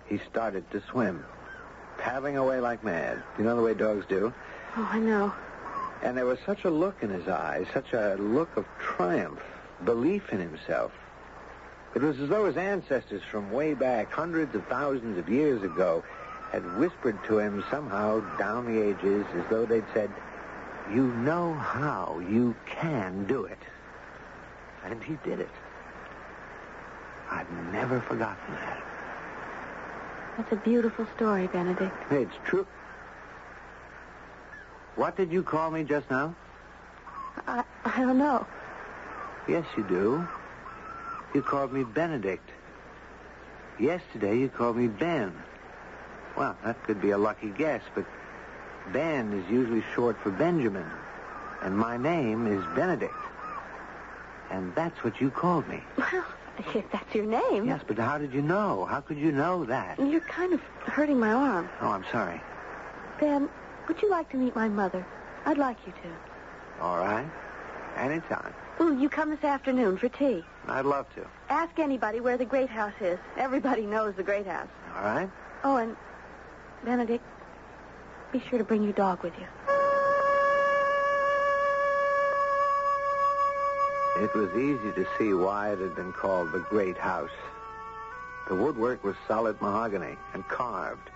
he 0.07 0.19
started 0.29 0.69
to 0.71 0.81
swim, 0.91 1.25
paddling 1.97 2.37
away 2.37 2.59
like 2.59 2.83
mad. 2.83 3.21
You 3.37 3.43
know 3.43 3.55
the 3.55 3.61
way 3.61 3.73
dogs 3.73 4.05
do? 4.07 4.33
Oh, 4.77 4.89
I 4.91 4.99
know. 4.99 5.33
And 6.03 6.15
there 6.15 6.25
was 6.25 6.39
such 6.45 6.63
a 6.63 6.69
look 6.69 7.01
in 7.01 7.09
his 7.09 7.27
eyes, 7.27 7.65
such 7.73 7.93
a 7.93 8.15
look 8.19 8.55
of 8.55 8.65
triumph, 8.79 9.41
belief 9.83 10.29
in 10.31 10.39
himself. 10.39 10.91
It 11.95 12.03
was 12.03 12.19
as 12.19 12.29
though 12.29 12.45
his 12.45 12.55
ancestors 12.55 13.23
from 13.31 13.51
way 13.51 13.73
back, 13.73 14.11
hundreds 14.11 14.53
of 14.53 14.65
thousands 14.67 15.17
of 15.17 15.27
years 15.27 15.63
ago, 15.63 16.03
had 16.51 16.77
whispered 16.77 17.17
to 17.25 17.39
him 17.39 17.63
somehow 17.69 18.19
down 18.37 18.65
the 18.65 18.81
ages 18.81 19.25
as 19.35 19.43
though 19.49 19.65
they'd 19.65 19.85
said, 19.93 20.09
You 20.91 21.07
know 21.07 21.53
how 21.53 22.21
you 22.29 22.55
can 22.65 23.25
do 23.25 23.45
it. 23.45 23.59
And 24.85 25.03
he 25.03 25.17
did 25.23 25.39
it. 25.39 25.49
I've 27.29 27.51
never 27.71 28.01
forgotten 28.01 28.53
that. 28.55 28.83
That's 30.37 30.51
a 30.53 30.55
beautiful 30.55 31.05
story, 31.15 31.47
Benedict. 31.47 31.95
It's 32.11 32.33
true. 32.45 32.65
What 34.95 35.15
did 35.15 35.31
you 35.31 35.43
call 35.43 35.69
me 35.69 35.83
just 35.83 36.09
now? 36.09 36.35
I, 37.47 37.63
I 37.85 37.99
don't 37.99 38.17
know. 38.17 38.45
Yes, 39.47 39.65
you 39.77 39.83
do. 39.83 40.27
You 41.33 41.41
called 41.41 41.71
me 41.71 41.83
Benedict. 41.83 42.49
Yesterday, 43.79 44.37
you 44.39 44.49
called 44.49 44.77
me 44.77 44.87
Ben. 44.87 45.33
Well, 46.37 46.57
that 46.63 46.81
could 46.83 47.01
be 47.01 47.11
a 47.11 47.17
lucky 47.17 47.49
guess, 47.49 47.81
but 47.95 48.05
Ben 48.93 49.33
is 49.33 49.49
usually 49.51 49.83
short 49.93 50.17
for 50.21 50.31
Benjamin, 50.31 50.85
and 51.61 51.77
my 51.77 51.97
name 51.97 52.47
is 52.47 52.63
Benedict. 52.75 53.13
And 54.49 54.73
that's 54.73 55.03
what 55.03 55.21
you 55.21 55.29
called 55.29 55.67
me. 55.67 55.81
Well, 55.97 56.25
if 56.73 56.91
that's 56.91 57.13
your 57.13 57.25
name. 57.25 57.65
Yes, 57.65 57.81
but 57.85 57.97
how 57.97 58.17
did 58.17 58.33
you 58.33 58.41
know? 58.41 58.85
How 58.85 59.01
could 59.01 59.17
you 59.17 59.31
know 59.31 59.65
that? 59.65 59.99
You're 59.99 60.19
kind 60.21 60.53
of 60.53 60.61
hurting 60.85 61.19
my 61.19 61.31
arm. 61.31 61.69
Oh, 61.81 61.89
I'm 61.89 62.05
sorry. 62.11 62.41
Ben, 63.19 63.49
would 63.87 64.01
you 64.01 64.09
like 64.09 64.29
to 64.31 64.37
meet 64.37 64.55
my 64.55 64.67
mother? 64.67 65.05
I'd 65.45 65.57
like 65.57 65.77
you 65.85 65.93
to. 65.93 66.81
All 66.83 66.97
right. 66.97 67.29
Anytime. 67.97 68.53
Will 68.77 68.97
you 68.97 69.09
come 69.09 69.29
this 69.29 69.43
afternoon 69.43 69.97
for 69.97 70.09
tea? 70.09 70.43
I'd 70.67 70.85
love 70.85 71.13
to. 71.15 71.25
Ask 71.49 71.79
anybody 71.79 72.21
where 72.21 72.37
the 72.37 72.45
Great 72.45 72.69
House 72.69 72.93
is. 73.01 73.19
Everybody 73.37 73.85
knows 73.85 74.15
the 74.15 74.23
Great 74.23 74.47
House. 74.47 74.69
All 74.95 75.03
right? 75.03 75.29
Oh, 75.63 75.77
and 75.77 75.95
Benedict, 76.83 77.23
be 78.31 78.41
sure 78.49 78.57
to 78.57 78.63
bring 78.63 78.83
your 78.83 78.93
dog 78.93 79.21
with 79.23 79.33
you. 79.37 79.45
It 84.23 84.33
was 84.33 84.49
easy 84.55 84.91
to 84.93 85.07
see 85.17 85.33
why 85.33 85.71
it 85.71 85.79
had 85.79 85.95
been 85.95 86.11
called 86.11 86.51
the 86.51 86.59
Great 86.59 86.97
House. 86.97 87.29
The 88.47 88.55
woodwork 88.55 89.03
was 89.03 89.15
solid 89.27 89.61
mahogany 89.61 90.17
and 90.33 90.47
carved. 90.47 91.09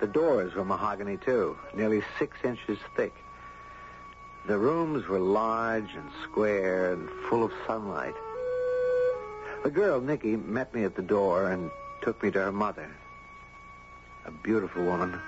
The 0.00 0.06
doors 0.06 0.54
were 0.54 0.64
mahogany, 0.64 1.16
too, 1.16 1.56
nearly 1.74 2.02
six 2.18 2.36
inches 2.42 2.78
thick. 2.96 3.14
The 4.46 4.58
rooms 4.58 5.06
were 5.06 5.20
large 5.20 5.94
and 5.94 6.10
square 6.24 6.92
and 6.92 7.08
full 7.28 7.44
of 7.44 7.52
sunlight. 7.66 8.14
The 9.62 9.70
girl, 9.70 10.00
Nikki, 10.00 10.36
met 10.36 10.74
me 10.74 10.84
at 10.84 10.96
the 10.96 11.02
door 11.02 11.50
and 11.50 11.70
took 12.02 12.22
me 12.22 12.30
to 12.32 12.40
her 12.40 12.52
mother. 12.52 12.90
A 14.26 14.30
beautiful 14.30 14.84
woman 14.84 15.18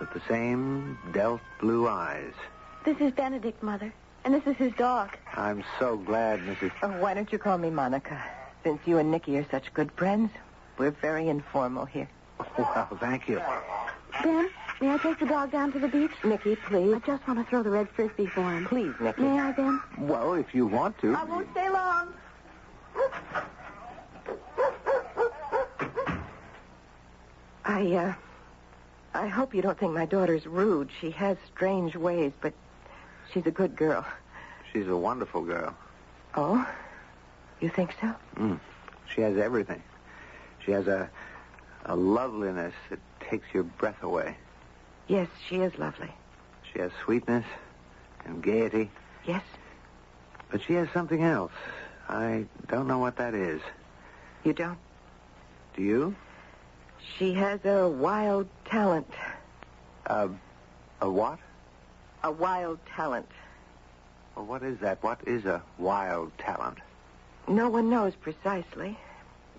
with 0.00 0.10
the 0.12 0.20
same 0.28 0.98
delft 1.12 1.44
blue 1.60 1.86
eyes. 1.88 2.32
This 2.84 2.98
is 2.98 3.12
Benedict, 3.12 3.62
Mother, 3.62 3.92
and 4.24 4.32
this 4.32 4.46
is 4.46 4.56
his 4.56 4.72
dog. 4.74 5.10
I'm 5.34 5.62
so 5.78 5.96
glad, 5.98 6.40
Mrs. 6.40 6.72
Oh, 6.82 6.88
why 7.00 7.14
don't 7.14 7.30
you 7.32 7.38
call 7.38 7.58
me 7.58 7.70
Monica? 7.70 8.22
Since 8.62 8.80
you 8.86 8.98
and 8.98 9.10
Nicky 9.10 9.36
are 9.36 9.46
such 9.50 9.72
good 9.74 9.92
friends, 9.92 10.30
we're 10.78 10.90
very 10.90 11.28
informal 11.28 11.84
here. 11.84 12.08
Oh, 12.40 12.46
well, 12.58 12.98
thank 12.98 13.28
you. 13.28 13.42
Ben, 14.22 14.48
may 14.80 14.90
I 14.90 14.98
take 14.98 15.18
the 15.18 15.26
dog 15.26 15.52
down 15.52 15.72
to 15.72 15.78
the 15.78 15.88
beach? 15.88 16.12
Nicky, 16.24 16.56
please. 16.56 16.94
I 16.94 16.98
just 17.00 17.26
want 17.28 17.40
to 17.40 17.50
throw 17.50 17.62
the 17.62 17.70
red 17.70 17.88
frisbee 17.90 18.26
for 18.26 18.50
him. 18.50 18.64
Please, 18.66 18.94
Nicky. 19.00 19.22
May 19.22 19.38
I, 19.38 19.52
Ben? 19.52 19.80
Well, 19.98 20.34
if 20.34 20.54
you 20.54 20.66
want 20.66 20.98
to. 21.00 21.14
I 21.14 21.24
won't 21.24 21.50
stay 21.52 21.68
long. 21.68 22.14
I, 27.64 27.92
uh, 27.94 28.14
I 29.14 29.28
hope 29.28 29.54
you 29.54 29.62
don't 29.62 29.78
think 29.78 29.92
my 29.92 30.06
daughter's 30.06 30.46
rude. 30.46 30.90
She 31.00 31.10
has 31.12 31.36
strange 31.54 31.96
ways, 31.96 32.32
but 32.40 32.52
she's 33.32 33.46
a 33.46 33.50
good 33.50 33.76
girl. 33.76 34.04
She's 34.72 34.88
a 34.88 34.96
wonderful 34.96 35.42
girl. 35.42 35.74
Oh? 36.34 36.66
You 37.60 37.68
think 37.68 37.94
so? 38.00 38.14
Mm. 38.36 38.60
She 39.14 39.20
has 39.20 39.36
everything. 39.38 39.82
She 40.64 40.72
has 40.72 40.86
a, 40.88 41.08
a 41.84 41.94
loveliness 41.96 42.74
that 42.90 42.98
takes 43.20 43.46
your 43.54 43.62
breath 43.62 44.02
away. 44.02 44.36
Yes, 45.06 45.28
she 45.48 45.56
is 45.56 45.78
lovely. 45.78 46.10
She 46.72 46.80
has 46.80 46.90
sweetness 47.04 47.44
and 48.24 48.42
gaiety, 48.42 48.90
Yes? 49.26 49.42
but 50.50 50.62
she 50.62 50.72
has 50.74 50.88
something 50.92 51.22
else. 51.22 51.52
I 52.08 52.46
don't 52.68 52.86
know 52.88 52.98
what 52.98 53.16
that 53.16 53.34
is. 53.34 53.60
You 54.44 54.52
don't? 54.54 54.78
Do 55.76 55.82
you? 55.82 56.14
She 57.18 57.34
has 57.34 57.64
a 57.64 57.88
wild 57.88 58.48
talent. 58.64 59.10
Uh, 60.06 60.28
a 61.00 61.10
what? 61.10 61.38
A 62.22 62.30
wild 62.30 62.78
talent. 62.86 63.28
Well, 64.34 64.46
what 64.46 64.62
is 64.62 64.78
that? 64.80 65.02
What 65.02 65.20
is 65.26 65.44
a 65.44 65.62
wild 65.78 66.36
talent? 66.38 66.78
No 67.46 67.68
one 67.68 67.90
knows 67.90 68.14
precisely, 68.14 68.98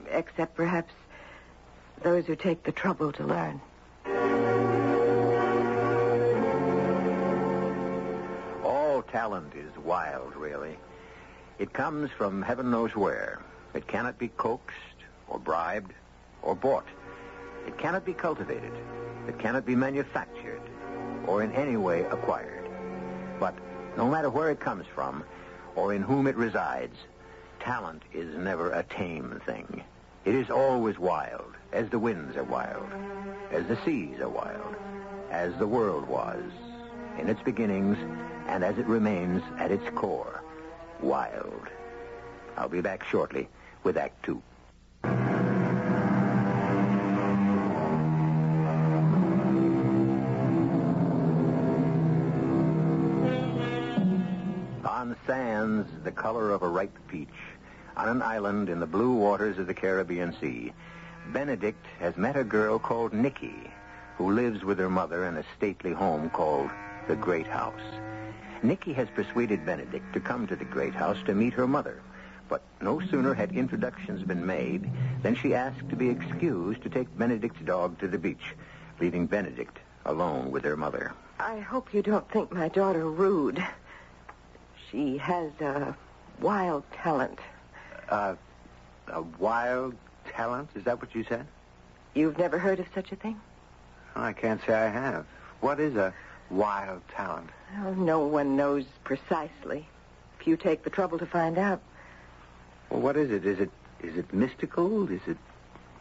except 0.09 0.55
perhaps 0.55 0.91
those 2.01 2.25
who 2.25 2.35
take 2.35 2.63
the 2.63 2.71
trouble 2.71 3.11
to 3.13 3.23
learn. 3.23 3.61
All 8.63 9.01
talent 9.03 9.53
is 9.55 9.71
wild, 9.77 10.35
really. 10.35 10.77
It 11.57 11.71
comes 11.71 12.11
from 12.11 12.41
heaven 12.41 12.69
knows 12.69 12.95
where. 12.95 13.41
It 13.73 13.87
cannot 13.87 14.17
be 14.17 14.27
coaxed 14.29 14.75
or 15.27 15.39
bribed 15.39 15.93
or 16.41 16.55
bought. 16.55 16.85
It 17.65 17.77
cannot 17.77 18.05
be 18.05 18.13
cultivated. 18.13 18.71
It 19.27 19.39
cannot 19.39 19.65
be 19.65 19.75
manufactured 19.75 20.61
or 21.27 21.43
in 21.43 21.51
any 21.53 21.77
way 21.77 22.01
acquired. 22.01 22.69
But 23.39 23.55
no 23.97 24.09
matter 24.09 24.29
where 24.29 24.49
it 24.49 24.59
comes 24.59 24.85
from 24.93 25.23
or 25.75 25.93
in 25.93 26.01
whom 26.01 26.27
it 26.27 26.35
resides, 26.35 26.95
talent 27.59 28.03
is 28.13 28.35
never 28.37 28.71
a 28.71 28.83
tame 28.83 29.41
thing. 29.45 29.83
It 30.25 30.35
is 30.35 30.49
always 30.49 30.97
wild, 30.97 31.53
as 31.71 31.89
the 31.89 31.99
winds 31.99 32.35
are 32.35 32.43
wild, 32.43 32.87
as 33.51 33.67
the 33.67 33.77
seas 33.83 34.19
are 34.19 34.29
wild, 34.29 34.75
as 35.31 35.53
the 35.57 35.67
world 35.67 36.07
was 36.07 36.43
in 37.19 37.29
its 37.29 37.41
beginnings 37.41 37.97
and 38.47 38.63
as 38.63 38.77
it 38.77 38.85
remains 38.85 39.41
at 39.59 39.71
its 39.71 39.87
core, 39.95 40.43
wild. 41.01 41.67
I'll 42.57 42.69
be 42.69 42.81
back 42.81 43.03
shortly 43.05 43.47
with 43.83 43.97
Act 43.97 44.23
Two. 44.23 44.41
Sands 55.25 55.89
the 56.03 56.11
color 56.11 56.51
of 56.51 56.61
a 56.61 56.67
ripe 56.67 56.97
peach, 57.07 57.29
on 57.97 58.09
an 58.09 58.21
island 58.21 58.69
in 58.69 58.79
the 58.79 58.85
blue 58.85 59.13
waters 59.13 59.57
of 59.57 59.67
the 59.67 59.73
Caribbean 59.73 60.35
Sea, 60.39 60.73
Benedict 61.33 61.85
has 61.99 62.17
met 62.17 62.35
a 62.35 62.43
girl 62.43 62.77
called 62.77 63.13
Nikki, 63.13 63.71
who 64.17 64.31
lives 64.31 64.63
with 64.63 64.79
her 64.79 64.89
mother 64.89 65.25
in 65.25 65.37
a 65.37 65.43
stately 65.57 65.93
home 65.93 66.29
called 66.29 66.69
the 67.07 67.15
Great 67.15 67.47
House. 67.47 67.81
Nikki 68.63 68.93
has 68.93 69.07
persuaded 69.09 69.65
Benedict 69.65 70.13
to 70.13 70.19
come 70.19 70.47
to 70.47 70.55
the 70.55 70.65
Great 70.65 70.93
House 70.93 71.17
to 71.25 71.33
meet 71.33 71.53
her 71.53 71.67
mother. 71.67 72.01
But 72.47 72.61
no 72.81 72.99
sooner 72.99 73.33
had 73.33 73.51
introductions 73.51 74.23
been 74.23 74.45
made 74.45 74.89
than 75.23 75.35
she 75.35 75.55
asked 75.55 75.89
to 75.89 75.95
be 75.95 76.09
excused 76.09 76.83
to 76.83 76.89
take 76.89 77.17
Benedict's 77.17 77.61
dog 77.61 77.99
to 77.99 78.07
the 78.07 78.19
beach, 78.19 78.55
leaving 78.99 79.25
Benedict 79.25 79.79
alone 80.05 80.51
with 80.51 80.63
her 80.63 80.77
mother. 80.77 81.13
I 81.39 81.59
hope 81.59 81.93
you 81.93 82.01
don't 82.01 82.29
think 82.29 82.51
my 82.51 82.69
daughter 82.69 83.09
rude. 83.09 83.63
She 84.91 85.17
has 85.17 85.51
a 85.61 85.95
wild 86.39 86.83
talent. 86.91 87.39
Uh, 88.09 88.35
a 89.07 89.21
wild 89.21 89.95
talent? 90.31 90.69
Is 90.75 90.83
that 90.85 90.99
what 90.99 91.13
you 91.15 91.23
said? 91.23 91.45
You've 92.13 92.37
never 92.37 92.57
heard 92.57 92.79
of 92.79 92.87
such 92.93 93.11
a 93.11 93.15
thing? 93.15 93.39
I 94.15 94.33
can't 94.33 94.61
say 94.65 94.73
I 94.73 94.87
have. 94.87 95.25
What 95.59 95.79
is 95.79 95.95
a 95.95 96.13
wild 96.49 97.01
talent? 97.09 97.49
Well, 97.83 97.95
no 97.95 98.19
one 98.19 98.55
knows 98.55 98.85
precisely. 99.03 99.87
If 100.39 100.47
you 100.47 100.57
take 100.57 100.83
the 100.83 100.89
trouble 100.89 101.17
to 101.19 101.25
find 101.25 101.57
out. 101.57 101.81
Well, 102.89 103.01
what 103.01 103.17
is 103.17 103.31
it? 103.31 103.45
Is 103.45 103.59
it 103.59 103.71
is 104.01 104.17
it 104.17 104.33
mystical? 104.33 105.09
Is 105.11 105.21
it 105.27 105.37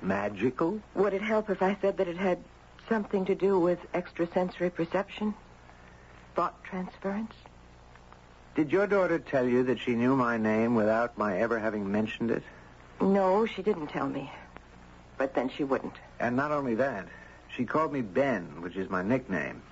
magical? 0.03 0.81
Would 0.95 1.15
it 1.15 1.23
help 1.23 1.49
if 1.51 1.63
I 1.63 1.77
said 1.81 1.97
that 1.97 2.09
it 2.09 2.17
had 2.17 2.39
something 2.89 3.25
to 3.25 3.35
do 3.35 3.59
with 3.59 3.79
extrasensory 3.95 4.71
perception? 4.71 5.35
Thought 6.35 6.63
transference? 6.65 7.33
Did 8.55 8.71
your 8.71 8.87
daughter 8.87 9.19
tell 9.19 9.49
you 9.49 9.65
that 9.65 9.81
she 9.81 9.95
knew 9.97 10.15
my 10.15 10.37
name 10.37 10.77
without 10.77 11.19
my 11.19 11.39
ever 11.39 11.59
having 11.59 11.91
mentioned 11.91 12.31
it? 12.31 12.45
No, 13.01 13.47
she 13.47 13.63
didn't 13.63 13.89
tell 13.89 14.09
me. 14.09 14.31
But 15.19 15.35
then 15.35 15.51
she 15.51 15.65
wouldn't. 15.65 15.97
And 16.21 16.37
not 16.37 16.53
only 16.53 16.77
that, 16.77 17.09
she 17.57 17.65
called 17.65 17.93
me 17.93 18.01
Ben, 18.01 18.63
which 18.63 18.77
is 18.77 18.89
my 18.89 19.03
nickname. 19.03 19.63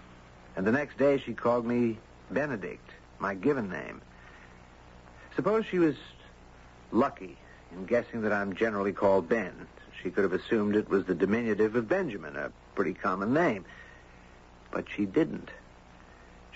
And 0.57 0.67
the 0.67 0.73
next 0.73 0.99
day 0.99 1.19
she 1.19 1.33
called 1.33 1.65
me 1.65 1.99
Benedict, 2.31 2.91
my 3.21 3.35
given 3.35 3.71
name. 3.71 4.01
Suppose 5.37 5.65
she 5.67 5.79
was 5.79 5.95
lucky 6.91 7.39
in 7.73 7.87
guessing 7.87 8.23
that 8.23 8.33
I'm 8.33 8.55
generally 8.55 8.93
called 8.93 9.29
Ben. 9.29 9.69
She 10.03 10.11
could 10.11 10.25
have 10.25 10.33
assumed 10.33 10.75
it 10.75 10.89
was 10.89 11.05
the 11.05 11.15
diminutive 11.15 11.77
of 11.77 11.89
Benjamin, 11.89 12.37
a 12.37 12.51
pretty 12.75 12.95
common 12.95 13.33
name. 13.33 13.65
But 14.73 14.87
she 14.95 15.07
didn't. 15.07 15.51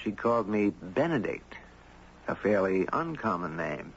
She 0.02 0.10
called 0.12 0.48
me 0.48 0.70
Benedict, 0.70 1.45
a 2.28 2.34
fairly 2.34 2.86
uncommon 2.92 3.56
name. 3.56 3.92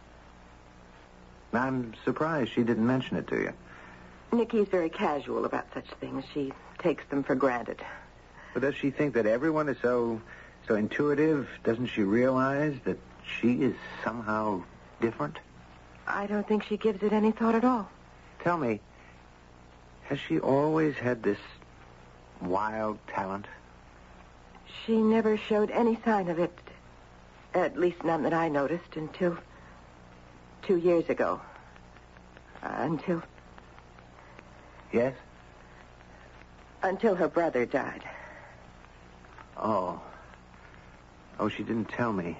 I'm 1.53 1.93
surprised 2.05 2.51
she 2.53 2.63
didn't 2.63 2.85
mention 2.85 3.17
it 3.17 3.27
to 3.29 3.35
you. 3.35 3.53
Nikki's 4.31 4.67
very 4.67 4.89
casual 4.89 5.45
about 5.45 5.65
such 5.73 5.87
things. 5.99 6.23
She 6.33 6.53
takes 6.77 7.03
them 7.09 7.23
for 7.23 7.35
granted. 7.35 7.81
But 8.53 8.61
does 8.61 8.75
she 8.75 8.91
think 8.91 9.15
that 9.15 9.25
everyone 9.25 9.69
is 9.69 9.77
so 9.81 10.21
so 10.67 10.75
intuitive? 10.75 11.49
Doesn't 11.63 11.87
she 11.87 12.03
realize 12.03 12.75
that 12.85 12.99
she 13.39 13.53
is 13.63 13.75
somehow 14.03 14.63
different? 15.01 15.39
I 16.07 16.27
don't 16.27 16.47
think 16.47 16.63
she 16.63 16.77
gives 16.77 17.01
it 17.03 17.13
any 17.13 17.31
thought 17.31 17.55
at 17.55 17.65
all. 17.65 17.89
Tell 18.43 18.57
me, 18.57 18.79
has 20.03 20.19
she 20.19 20.39
always 20.39 20.95
had 20.95 21.23
this 21.23 21.39
wild 22.41 22.99
talent? 23.07 23.45
She 24.85 24.97
never 24.97 25.37
showed 25.37 25.71
any 25.71 25.99
sign 26.05 26.29
of 26.29 26.39
it. 26.39 26.57
At 27.53 27.77
least 27.77 28.03
none 28.03 28.23
that 28.23 28.33
I 28.33 28.47
noticed 28.47 28.95
until 28.95 29.37
two 30.61 30.77
years 30.77 31.09
ago. 31.09 31.41
Uh, 32.61 32.67
until 32.79 33.23
Yes? 34.91 35.15
until 36.81 37.15
her 37.15 37.27
brother 37.27 37.65
died. 37.65 38.03
Oh. 39.57 40.01
Oh, 41.39 41.49
she 41.49 41.63
didn't 41.63 41.89
tell 41.89 42.13
me. 42.13 42.37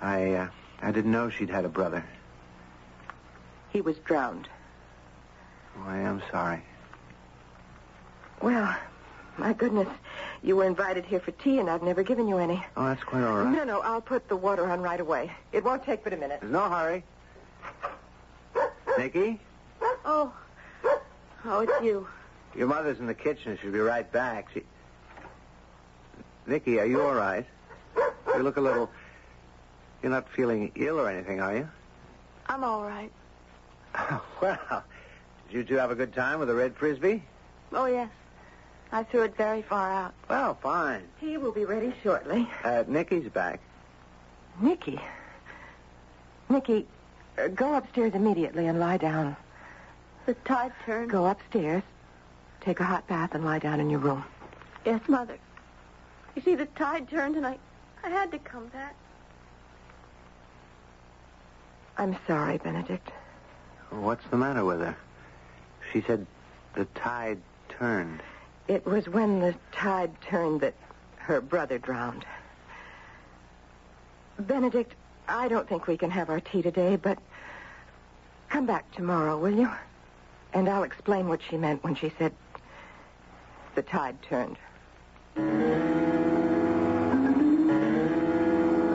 I, 0.00 0.32
uh, 0.32 0.48
I 0.82 0.90
didn't 0.92 1.12
know 1.12 1.30
she'd 1.30 1.50
had 1.50 1.64
a 1.64 1.68
brother. 1.68 2.04
He 3.72 3.80
was 3.80 3.96
drowned. 3.98 4.48
Oh, 5.78 5.88
I 5.88 5.98
am 5.98 6.22
sorry. 6.30 6.62
Well, 8.42 8.76
my 9.38 9.52
goodness, 9.52 9.88
you 10.42 10.56
were 10.56 10.64
invited 10.64 11.04
here 11.04 11.20
for 11.20 11.30
tea, 11.32 11.58
and 11.58 11.68
I've 11.68 11.82
never 11.82 12.02
given 12.02 12.28
you 12.28 12.38
any. 12.38 12.64
Oh, 12.76 12.86
that's 12.86 13.02
quite 13.04 13.22
all 13.24 13.38
right. 13.38 13.52
No, 13.52 13.64
no, 13.64 13.80
I'll 13.80 14.00
put 14.00 14.28
the 14.28 14.36
water 14.36 14.70
on 14.70 14.80
right 14.80 15.00
away. 15.00 15.30
It 15.52 15.64
won't 15.64 15.84
take 15.84 16.04
but 16.04 16.12
a 16.12 16.16
minute. 16.16 16.40
There's 16.40 16.52
no 16.52 16.68
hurry. 16.68 17.04
Nicky, 18.98 19.38
Oh. 20.04 20.32
Oh, 21.44 21.60
it's 21.60 21.84
you. 21.84 22.08
your 22.56 22.66
mother's 22.66 22.98
in 22.98 23.06
the 23.06 23.14
kitchen. 23.14 23.58
She'll 23.60 23.72
be 23.72 23.78
right 23.78 24.10
back. 24.10 24.48
She... 24.54 24.62
Nicky, 26.46 26.78
are 26.80 26.86
you 26.86 27.02
all 27.02 27.14
right? 27.14 27.46
You 28.34 28.42
look 28.42 28.56
a 28.56 28.60
little... 28.60 28.90
You're 30.02 30.12
not 30.12 30.28
feeling 30.30 30.72
ill 30.76 30.98
or 30.98 31.08
anything, 31.10 31.40
are 31.40 31.56
you? 31.56 31.68
I'm 32.48 32.64
all 32.64 32.84
right. 32.84 33.10
well, 34.40 34.84
did 35.48 35.56
you 35.56 35.64
two 35.64 35.76
have 35.76 35.90
a 35.90 35.94
good 35.94 36.14
time 36.14 36.38
with 36.38 36.48
the 36.48 36.54
red 36.54 36.76
frisbee? 36.76 37.22
Oh, 37.72 37.86
yes. 37.86 38.08
I 38.92 39.02
threw 39.02 39.22
it 39.22 39.36
very 39.36 39.62
far 39.62 39.90
out. 39.92 40.14
Well, 40.28 40.54
fine. 40.62 41.02
Tea 41.20 41.36
will 41.38 41.52
be 41.52 41.64
ready 41.64 41.92
shortly. 42.02 42.48
Uh, 42.62 42.84
Nicky's 42.86 43.28
back. 43.28 43.60
Nicky. 44.60 45.00
Nicky, 46.48 46.86
uh, 47.38 47.48
go 47.48 47.74
upstairs 47.74 48.14
immediately 48.14 48.66
and 48.66 48.78
lie 48.78 48.96
down. 48.96 49.36
The 50.26 50.34
tide 50.34 50.72
turned. 50.84 51.10
Go 51.10 51.26
upstairs, 51.26 51.82
take 52.60 52.80
a 52.80 52.84
hot 52.84 53.06
bath, 53.06 53.34
and 53.34 53.44
lie 53.44 53.58
down 53.58 53.80
in 53.80 53.90
your 53.90 54.00
room. 54.00 54.24
Yes, 54.84 55.00
Mother. 55.08 55.36
You 56.34 56.42
see, 56.42 56.54
the 56.54 56.66
tide 56.66 57.08
turned, 57.08 57.36
and 57.36 57.46
I, 57.46 57.58
I 58.04 58.08
had 58.08 58.30
to 58.32 58.38
come 58.38 58.66
back. 58.68 58.94
I'm 61.98 62.16
sorry, 62.26 62.58
Benedict. 62.58 63.10
What's 63.90 64.26
the 64.30 64.36
matter 64.36 64.64
with 64.64 64.80
her? 64.80 64.96
She 65.92 66.02
said 66.02 66.26
the 66.74 66.84
tide 66.86 67.38
turned. 67.68 68.20
It 68.68 68.84
was 68.84 69.08
when 69.08 69.40
the 69.40 69.54
tide 69.72 70.10
turned 70.20 70.60
that 70.62 70.74
her 71.18 71.40
brother 71.40 71.78
drowned. 71.78 72.24
Benedict, 74.38 74.94
I 75.28 75.48
don't 75.48 75.68
think 75.68 75.86
we 75.86 75.96
can 75.96 76.10
have 76.10 76.30
our 76.30 76.40
tea 76.40 76.62
today, 76.62 76.96
but 76.96 77.18
come 78.48 78.66
back 78.66 78.90
tomorrow, 78.92 79.38
will 79.38 79.56
you? 79.56 79.70
And 80.52 80.68
I'll 80.68 80.82
explain 80.82 81.28
what 81.28 81.40
she 81.48 81.56
meant 81.56 81.84
when 81.84 81.94
she 81.94 82.12
said 82.18 82.32
the 83.74 83.82
tide 83.82 84.20
turned. 84.22 84.56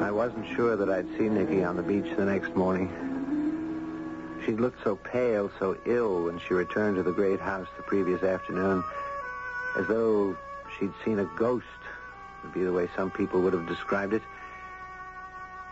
I 0.01 0.11
wasn't 0.11 0.47
sure 0.55 0.75
that 0.75 0.89
I'd 0.89 1.07
see 1.17 1.29
Nicky 1.29 1.63
on 1.63 1.77
the 1.77 1.83
beach 1.83 2.13
the 2.17 2.25
next 2.25 2.55
morning. 2.55 2.89
She'd 4.45 4.59
looked 4.59 4.83
so 4.83 4.95
pale, 4.95 5.51
so 5.59 5.77
ill 5.85 6.23
when 6.25 6.39
she 6.39 6.53
returned 6.53 6.97
to 6.97 7.03
the 7.03 7.11
great 7.11 7.39
house 7.39 7.67
the 7.77 7.83
previous 7.83 8.23
afternoon, 8.23 8.83
as 9.75 9.87
though 9.87 10.35
she'd 10.77 10.93
seen 11.03 11.19
a 11.19 11.25
ghost, 11.37 11.65
would 12.43 12.53
be 12.53 12.63
the 12.63 12.73
way 12.73 12.89
some 12.95 13.11
people 13.11 13.41
would 13.41 13.53
have 13.53 13.67
described 13.67 14.13
it. 14.13 14.21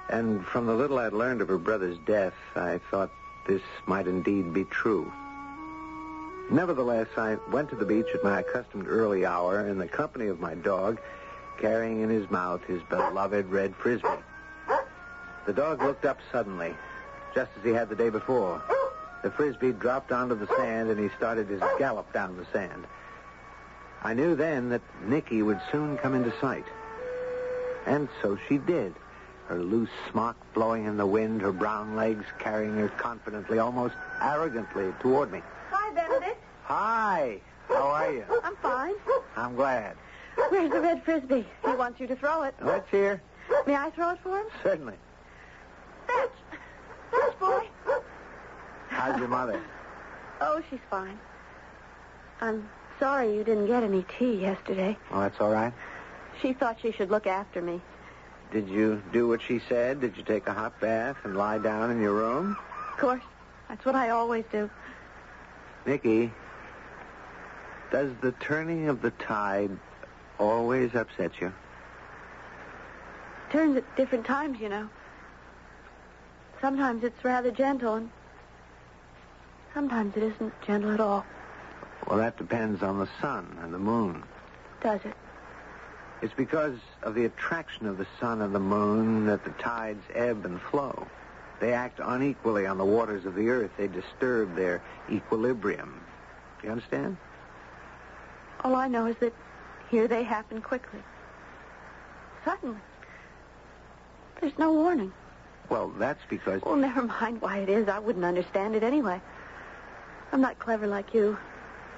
And 0.10 0.46
from 0.46 0.66
the 0.66 0.74
little 0.74 0.98
I'd 0.98 1.14
learned 1.14 1.42
of 1.42 1.48
her 1.48 1.58
brother's 1.58 1.98
death, 2.06 2.34
I 2.56 2.80
thought 2.90 3.12
this 3.48 3.62
might 3.86 4.08
indeed 4.08 4.54
be 4.54 4.66
true. 4.66 5.12
Nevertheless, 6.52 7.08
I 7.16 7.38
went 7.52 7.70
to 7.70 7.76
the 7.76 7.86
beach 7.86 8.08
at 8.14 8.24
my 8.24 8.40
accustomed 8.40 8.88
early 8.88 9.26
hour 9.26 9.68
in 9.68 9.78
the 9.78 9.88
company 9.88 10.28
of 10.28 10.40
my 10.40 10.56
dog, 10.56 11.00
carrying 11.60 12.02
in 12.02 12.10
his 12.10 12.30
mouth 12.32 12.64
his 12.64 12.82
beloved 12.90 13.46
red 13.48 13.76
frisbee. 13.76 14.08
The 15.46 15.54
dog 15.54 15.82
looked 15.82 16.06
up 16.06 16.20
suddenly, 16.32 16.76
just 17.36 17.52
as 17.58 17.64
he 17.64 17.70
had 17.72 17.90
the 17.90 17.96
day 17.96 18.10
before. 18.10 18.62
The 19.22 19.32
frisbee 19.32 19.74
dropped 19.74 20.12
onto 20.12 20.34
the 20.34 20.48
sand, 20.58 20.90
and 20.90 21.00
he 21.00 21.10
started 21.18 21.48
his 21.48 21.62
gallop 21.78 22.12
down 22.14 22.38
the 22.38 22.46
sand. 22.52 22.88
I 24.02 24.14
knew 24.14 24.36
then 24.36 24.70
that 24.70 24.82
Nikki 25.06 25.42
would 25.42 25.60
soon 25.72 25.98
come 25.98 26.16
into 26.16 26.34
sight. 26.40 26.66
And 27.86 28.08
so 28.22 28.38
she 28.48 28.58
did, 28.58 28.96
her 29.48 29.62
loose 29.62 29.90
smock 30.12 30.38
blowing 30.54 30.86
in 30.86 30.98
the 30.98 31.06
wind, 31.06 31.42
her 31.42 31.52
brown 31.52 31.96
legs 31.96 32.26
carrying 32.40 32.76
her 32.78 32.90
confidently, 32.90 33.60
almost 33.60 33.96
arrogantly 34.22 34.94
toward 35.02 35.32
me. 35.32 35.42
Hi, 35.72 35.94
Benedict. 35.94 36.38
Hi, 36.64 37.42
how 37.68 37.88
are 37.88 38.12
you? 38.12 38.24
I'm 38.44 38.56
fine. 38.58 38.94
I'm 39.36 39.56
glad. 39.56 39.96
Where's 40.50 40.72
the 40.72 40.80
red 40.80 41.04
frisbee? 41.04 41.46
He 41.66 41.72
wants 41.72 42.00
you 42.00 42.08
to 42.08 42.16
throw 42.16 42.44
it. 42.44 42.56
Let's 42.62 42.90
hear. 42.90 43.22
May 43.68 43.76
I 43.76 43.90
throw 43.90 44.12
it 44.12 44.20
for 44.24 44.38
him? 44.38 44.46
Certainly. 44.64 44.96
Fetch. 46.08 46.30
Fetch, 47.12 47.40
boy. 47.40 47.68
How's 48.88 49.20
your 49.20 49.28
mother? 49.28 49.62
Oh, 50.42 50.62
she's 50.70 50.80
fine. 50.90 51.20
I'm 52.42 52.70
sorry 53.00 53.34
you 53.34 53.44
didn't 53.44 53.68
get 53.68 53.84
any 53.84 54.06
tea 54.18 54.36
yesterday. 54.36 54.98
Oh, 55.12 55.22
that's 55.22 55.40
all 55.40 55.52
right. 55.52 55.74
She 56.42 56.54
thought 56.54 56.78
she 56.82 56.92
should 56.92 57.10
look 57.10 57.28
after 57.28 57.62
me. 57.62 57.82
Did 58.52 58.68
you 58.68 59.02
do 59.12 59.28
what 59.28 59.42
she 59.42 59.60
said? 59.70 60.02
Did 60.02 60.18
you 60.18 60.24
take 60.24 60.48
a 60.48 60.54
hot 60.54 60.80
bath 60.80 61.18
and 61.24 61.38
lie 61.38 61.60
down 61.60 61.92
in 61.92 62.02
your 62.02 62.14
room? 62.14 62.58
Of 62.94 62.98
course. 62.98 63.24
That's 63.68 63.86
what 63.86 63.96
I 63.96 64.10
always 64.10 64.46
do. 64.52 64.70
Nicky, 65.86 66.32
does 67.92 68.12
the 68.22 68.32
turning 68.34 68.90
of 68.90 69.02
the 69.02 69.12
tide 69.12 69.72
always 70.40 70.96
upset 70.96 71.32
you? 71.40 71.48
It 71.48 73.52
Turns 73.52 73.78
at 73.78 73.96
different 73.96 74.26
times, 74.26 74.60
you 74.60 74.70
know. 74.70 74.90
Sometimes 76.62 77.04
it's 77.04 77.24
rather 77.24 77.52
gentle, 77.52 77.96
and 77.96 78.10
sometimes 79.74 80.18
it 80.18 80.24
isn't 80.24 80.54
gentle 80.66 80.92
at 80.92 81.00
all, 81.00 81.26
Well, 82.08 82.18
that 82.18 82.38
depends 82.38 82.82
on 82.82 83.00
the 83.00 83.10
sun 83.22 83.58
and 83.62 83.74
the 83.74 83.80
moon. 83.80 84.24
does 84.82 85.02
it? 85.06 85.14
It's 86.22 86.34
because 86.34 86.78
of 87.04 87.16
the 87.16 87.26
attraction 87.26 87.86
of 87.86 87.98
the 87.98 88.08
sun 88.20 88.42
and 88.42 88.54
the 88.54 88.60
moon 88.60 89.26
that 89.28 89.44
the 89.46 89.52
tides 89.52 90.04
ebb 90.14 90.46
and 90.46 90.60
flow. 90.62 91.08
They 91.62 91.74
act 91.74 92.00
unequally 92.04 92.66
on 92.66 92.78
the 92.78 92.86
waters 92.86 93.26
of 93.26 93.36
the 93.36 93.50
earth. 93.50 93.72
They 93.78 93.88
disturb 93.88 94.56
their 94.56 94.82
equilibrium. 95.10 96.02
Do 96.60 96.68
you 96.68 96.72
understand? 96.72 97.18
All 98.62 98.76
I 98.76 98.88
know 98.88 99.06
is 99.06 99.16
that 99.18 99.34
here 99.90 100.08
they 100.08 100.24
happen 100.24 100.62
quickly. 100.62 101.00
Suddenly. 102.44 102.80
There's 104.42 104.58
no 104.58 104.74
warning. 104.74 105.12
Well, 105.70 105.90
that's 105.98 106.24
because... 106.30 106.62
Oh, 106.66 106.76
never 106.76 107.04
mind 107.04 107.42
why 107.42 107.60
it 107.60 107.70
is. 107.70 107.88
I 107.88 108.00
wouldn't 108.00 108.26
understand 108.26 108.76
it 108.76 108.84
anyway. 108.84 109.22
I'm 110.32 110.42
not 110.42 110.60
clever 110.60 110.88
like 110.88 111.14
you. 111.14 111.38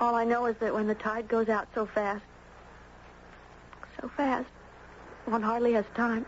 All 0.01 0.15
I 0.15 0.23
know 0.23 0.47
is 0.47 0.55
that 0.59 0.73
when 0.73 0.87
the 0.87 0.95
tide 0.95 1.27
goes 1.27 1.47
out 1.47 1.67
so 1.75 1.85
fast, 1.85 2.23
so 4.01 4.09
fast, 4.17 4.49
one 5.25 5.43
hardly 5.43 5.73
has 5.73 5.85
time. 5.95 6.25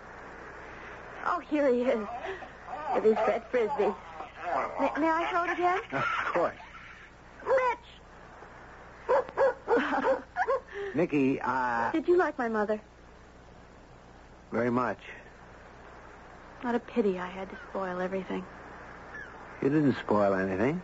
Oh, 1.26 1.40
here 1.40 1.74
he 1.74 1.82
is. 1.82 2.08
It 2.96 3.04
is 3.04 3.16
Fred 3.16 3.28
red 3.28 3.44
frisbee. 3.50 3.92
May, 4.80 4.92
may 5.00 5.10
I 5.10 5.28
throw 5.32 5.44
it 5.46 5.50
again? 5.50 5.80
Of 5.92 6.06
course. 6.34 6.56
Mitch! 7.48 7.90
Nicky, 10.96 11.42
uh, 11.42 11.92
Did 11.92 12.08
you 12.08 12.16
like 12.16 12.38
my 12.38 12.48
mother? 12.48 12.80
very 14.52 14.70
much. 14.70 15.00
What 16.62 16.76
a 16.76 16.80
pity 16.80 17.18
I 17.18 17.26
had 17.26 17.50
to 17.50 17.58
spoil 17.72 18.00
everything. 18.00 18.46
You 19.64 19.70
didn't 19.70 19.96
spoil 20.06 20.36
anything. 20.36 20.80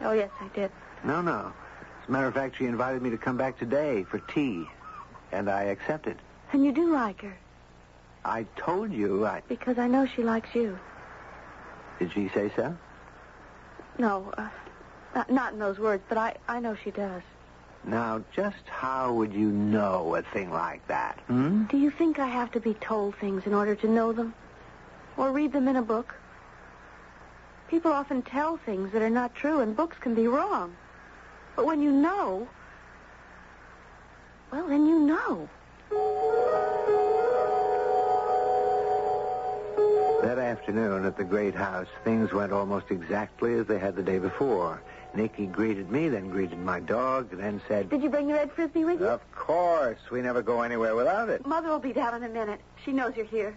Oh, 0.00 0.10
yes, 0.10 0.30
I 0.40 0.48
did. 0.48 0.72
No, 1.04 1.22
no. 1.22 1.52
As 2.06 2.10
a 2.10 2.12
matter 2.12 2.28
of 2.28 2.34
fact, 2.34 2.56
she 2.56 2.66
invited 2.66 3.02
me 3.02 3.10
to 3.10 3.18
come 3.18 3.36
back 3.36 3.58
today 3.58 4.04
for 4.04 4.20
tea, 4.20 4.64
and 5.32 5.50
I 5.50 5.64
accepted. 5.64 6.16
And 6.52 6.64
you 6.64 6.70
do 6.70 6.92
like 6.92 7.20
her, 7.22 7.36
I 8.24 8.46
told 8.54 8.92
you 8.92 9.26
I... 9.26 9.42
because 9.48 9.76
I 9.76 9.88
know 9.88 10.06
she 10.06 10.22
likes 10.22 10.54
you. 10.54 10.78
Did 11.98 12.12
she 12.12 12.28
say 12.28 12.52
so? 12.54 12.76
No, 13.98 14.32
uh, 14.38 14.48
not, 15.16 15.30
not 15.32 15.52
in 15.54 15.58
those 15.58 15.80
words, 15.80 16.04
but 16.08 16.16
I, 16.16 16.36
I 16.46 16.60
know 16.60 16.76
she 16.76 16.92
does. 16.92 17.22
Now, 17.82 18.22
just 18.32 18.68
how 18.68 19.12
would 19.14 19.32
you 19.32 19.50
know 19.50 20.14
a 20.14 20.22
thing 20.22 20.52
like 20.52 20.86
that? 20.86 21.18
Hmm? 21.26 21.64
Do 21.64 21.76
you 21.76 21.90
think 21.90 22.20
I 22.20 22.28
have 22.28 22.52
to 22.52 22.60
be 22.60 22.74
told 22.74 23.16
things 23.16 23.46
in 23.46 23.52
order 23.52 23.74
to 23.74 23.88
know 23.88 24.12
them? 24.12 24.32
Or 25.16 25.32
read 25.32 25.52
them 25.52 25.66
in 25.66 25.74
a 25.74 25.82
book? 25.82 26.14
People 27.68 27.92
often 27.92 28.22
tell 28.22 28.58
things 28.58 28.92
that 28.92 29.02
are 29.02 29.10
not 29.10 29.34
true, 29.34 29.58
and 29.58 29.76
books 29.76 29.96
can 29.98 30.14
be 30.14 30.28
wrong. 30.28 30.76
But 31.56 31.64
when 31.64 31.82
you 31.82 31.90
know, 31.90 32.46
well, 34.52 34.68
then 34.68 34.86
you 34.86 34.98
know. 35.00 35.48
That 40.22 40.38
afternoon 40.38 41.06
at 41.06 41.16
the 41.16 41.24
great 41.24 41.54
house, 41.54 41.86
things 42.04 42.32
went 42.32 42.52
almost 42.52 42.90
exactly 42.90 43.54
as 43.54 43.66
they 43.66 43.78
had 43.78 43.96
the 43.96 44.02
day 44.02 44.18
before. 44.18 44.82
Nicky 45.14 45.46
greeted 45.46 45.90
me, 45.90 46.10
then 46.10 46.28
greeted 46.28 46.58
my 46.58 46.78
dog, 46.80 47.30
then 47.30 47.62
said, 47.66 47.88
Did 47.88 48.02
you 48.02 48.10
bring 48.10 48.26
the 48.26 48.34
red 48.34 48.52
frisbee 48.52 48.84
with 48.84 49.00
you? 49.00 49.06
Of 49.06 49.20
course. 49.32 49.98
We 50.10 50.20
never 50.20 50.42
go 50.42 50.60
anywhere 50.60 50.94
without 50.94 51.30
it. 51.30 51.46
Mother 51.46 51.68
will 51.68 51.78
be 51.78 51.92
down 51.92 52.14
in 52.14 52.24
a 52.24 52.28
minute. 52.28 52.60
She 52.84 52.92
knows 52.92 53.16
you're 53.16 53.24
here. 53.24 53.56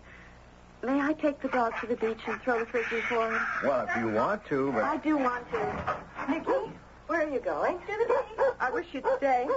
May 0.84 1.02
I 1.02 1.12
take 1.14 1.42
the 1.42 1.50
dog 1.50 1.74
to 1.82 1.88
the 1.88 1.98
beach 1.98 2.20
and 2.28 2.42
throw 2.42 2.60
the 2.60 2.66
frisbee 2.66 3.02
for 3.02 3.30
him? 3.30 3.42
Well, 3.64 3.86
if 3.90 3.98
you 3.98 4.08
want 4.08 4.46
to, 4.46 4.72
but... 4.72 4.84
I 4.86 4.96
do 4.98 5.18
want 5.18 5.52
to. 5.52 5.98
Nicky, 6.30 6.72
where 7.10 7.22
are 7.28 7.30
you 7.34 7.40
going? 7.40 7.80
To 7.80 7.86
the 7.88 8.06
beach. 8.06 8.54
I 8.60 8.70
wish 8.70 8.86
you'd 8.94 9.06
stay. 9.18 9.48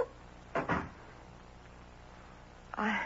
I, 2.75 2.99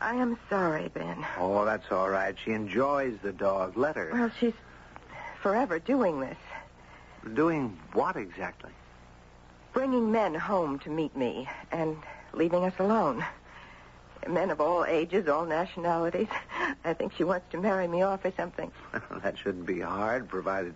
I 0.00 0.14
am 0.14 0.38
sorry, 0.48 0.88
Ben. 0.88 1.24
Oh, 1.38 1.64
that's 1.66 1.92
all 1.92 2.08
right. 2.08 2.34
She 2.42 2.52
enjoys 2.52 3.18
the 3.22 3.32
dog. 3.32 3.76
Let 3.76 3.96
her. 3.96 4.10
Well, 4.12 4.30
she's 4.40 4.54
forever 5.42 5.78
doing 5.78 6.20
this, 6.20 6.38
Doing 7.34 7.78
what 7.92 8.16
exactly? 8.16 8.70
bringing 9.74 10.10
men 10.12 10.34
home 10.34 10.78
to 10.78 10.88
meet 10.88 11.14
me 11.16 11.48
and 11.72 11.96
leaving 12.32 12.64
us 12.64 12.72
alone. 12.78 13.24
Men 14.28 14.50
of 14.50 14.60
all 14.60 14.84
ages, 14.86 15.26
all 15.28 15.44
nationalities. 15.44 16.28
I 16.84 16.94
think 16.94 17.12
she 17.14 17.24
wants 17.24 17.46
to 17.50 17.58
marry 17.60 17.88
me 17.88 18.00
off 18.02 18.24
or 18.24 18.32
something. 18.36 18.70
that 19.22 19.36
shouldn't 19.36 19.66
be 19.66 19.80
hard, 19.80 20.28
provided 20.28 20.74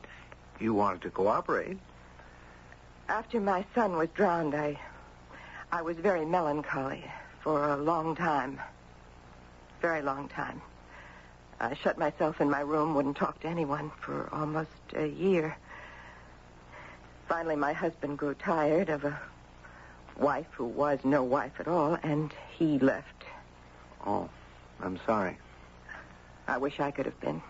you 0.60 0.74
wanted 0.74 1.00
to 1.02 1.10
cooperate. 1.10 1.78
After 3.08 3.40
my 3.40 3.64
son 3.74 3.96
was 3.96 4.10
drowned, 4.10 4.54
I, 4.54 4.78
I 5.72 5.80
was 5.80 5.96
very 5.96 6.26
melancholy 6.26 7.02
for 7.40 7.70
a 7.70 7.76
long 7.76 8.14
time. 8.14 8.60
Very 9.80 10.02
long 10.02 10.28
time. 10.28 10.60
I 11.58 11.74
shut 11.74 11.96
myself 11.96 12.42
in 12.42 12.50
my 12.50 12.60
room, 12.60 12.94
wouldn't 12.94 13.16
talk 13.16 13.40
to 13.40 13.48
anyone 13.48 13.90
for 14.02 14.28
almost 14.30 14.70
a 14.94 15.06
year. 15.06 15.56
Finally, 17.28 17.56
my 17.56 17.72
husband 17.72 18.18
grew 18.18 18.34
tired 18.34 18.90
of 18.90 19.04
a 19.04 19.18
wife 20.18 20.46
who 20.52 20.66
was 20.66 20.98
no 21.02 21.24
wife 21.24 21.58
at 21.60 21.66
all, 21.66 21.96
and 22.02 22.34
he 22.58 22.78
left. 22.78 23.24
Oh, 24.06 24.28
I'm 24.82 25.00
sorry. 25.06 25.38
I 26.46 26.58
wish 26.58 26.78
I 26.78 26.90
could 26.90 27.06
have 27.06 27.20
been. 27.20 27.40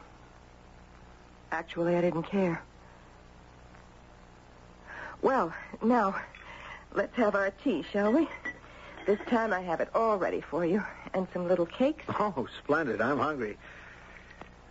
Actually, 1.50 1.96
I 1.96 2.00
didn't 2.00 2.24
care. 2.24 2.62
Well, 5.22 5.52
now, 5.82 6.16
let's 6.94 7.14
have 7.16 7.34
our 7.34 7.50
tea, 7.50 7.84
shall 7.92 8.12
we? 8.12 8.28
This 9.06 9.18
time 9.28 9.52
I 9.52 9.60
have 9.60 9.80
it 9.80 9.88
all 9.94 10.16
ready 10.16 10.40
for 10.40 10.64
you, 10.64 10.82
and 11.14 11.26
some 11.32 11.48
little 11.48 11.66
cakes. 11.66 12.04
Oh, 12.08 12.46
splendid. 12.62 13.00
I'm 13.00 13.18
hungry. 13.18 13.56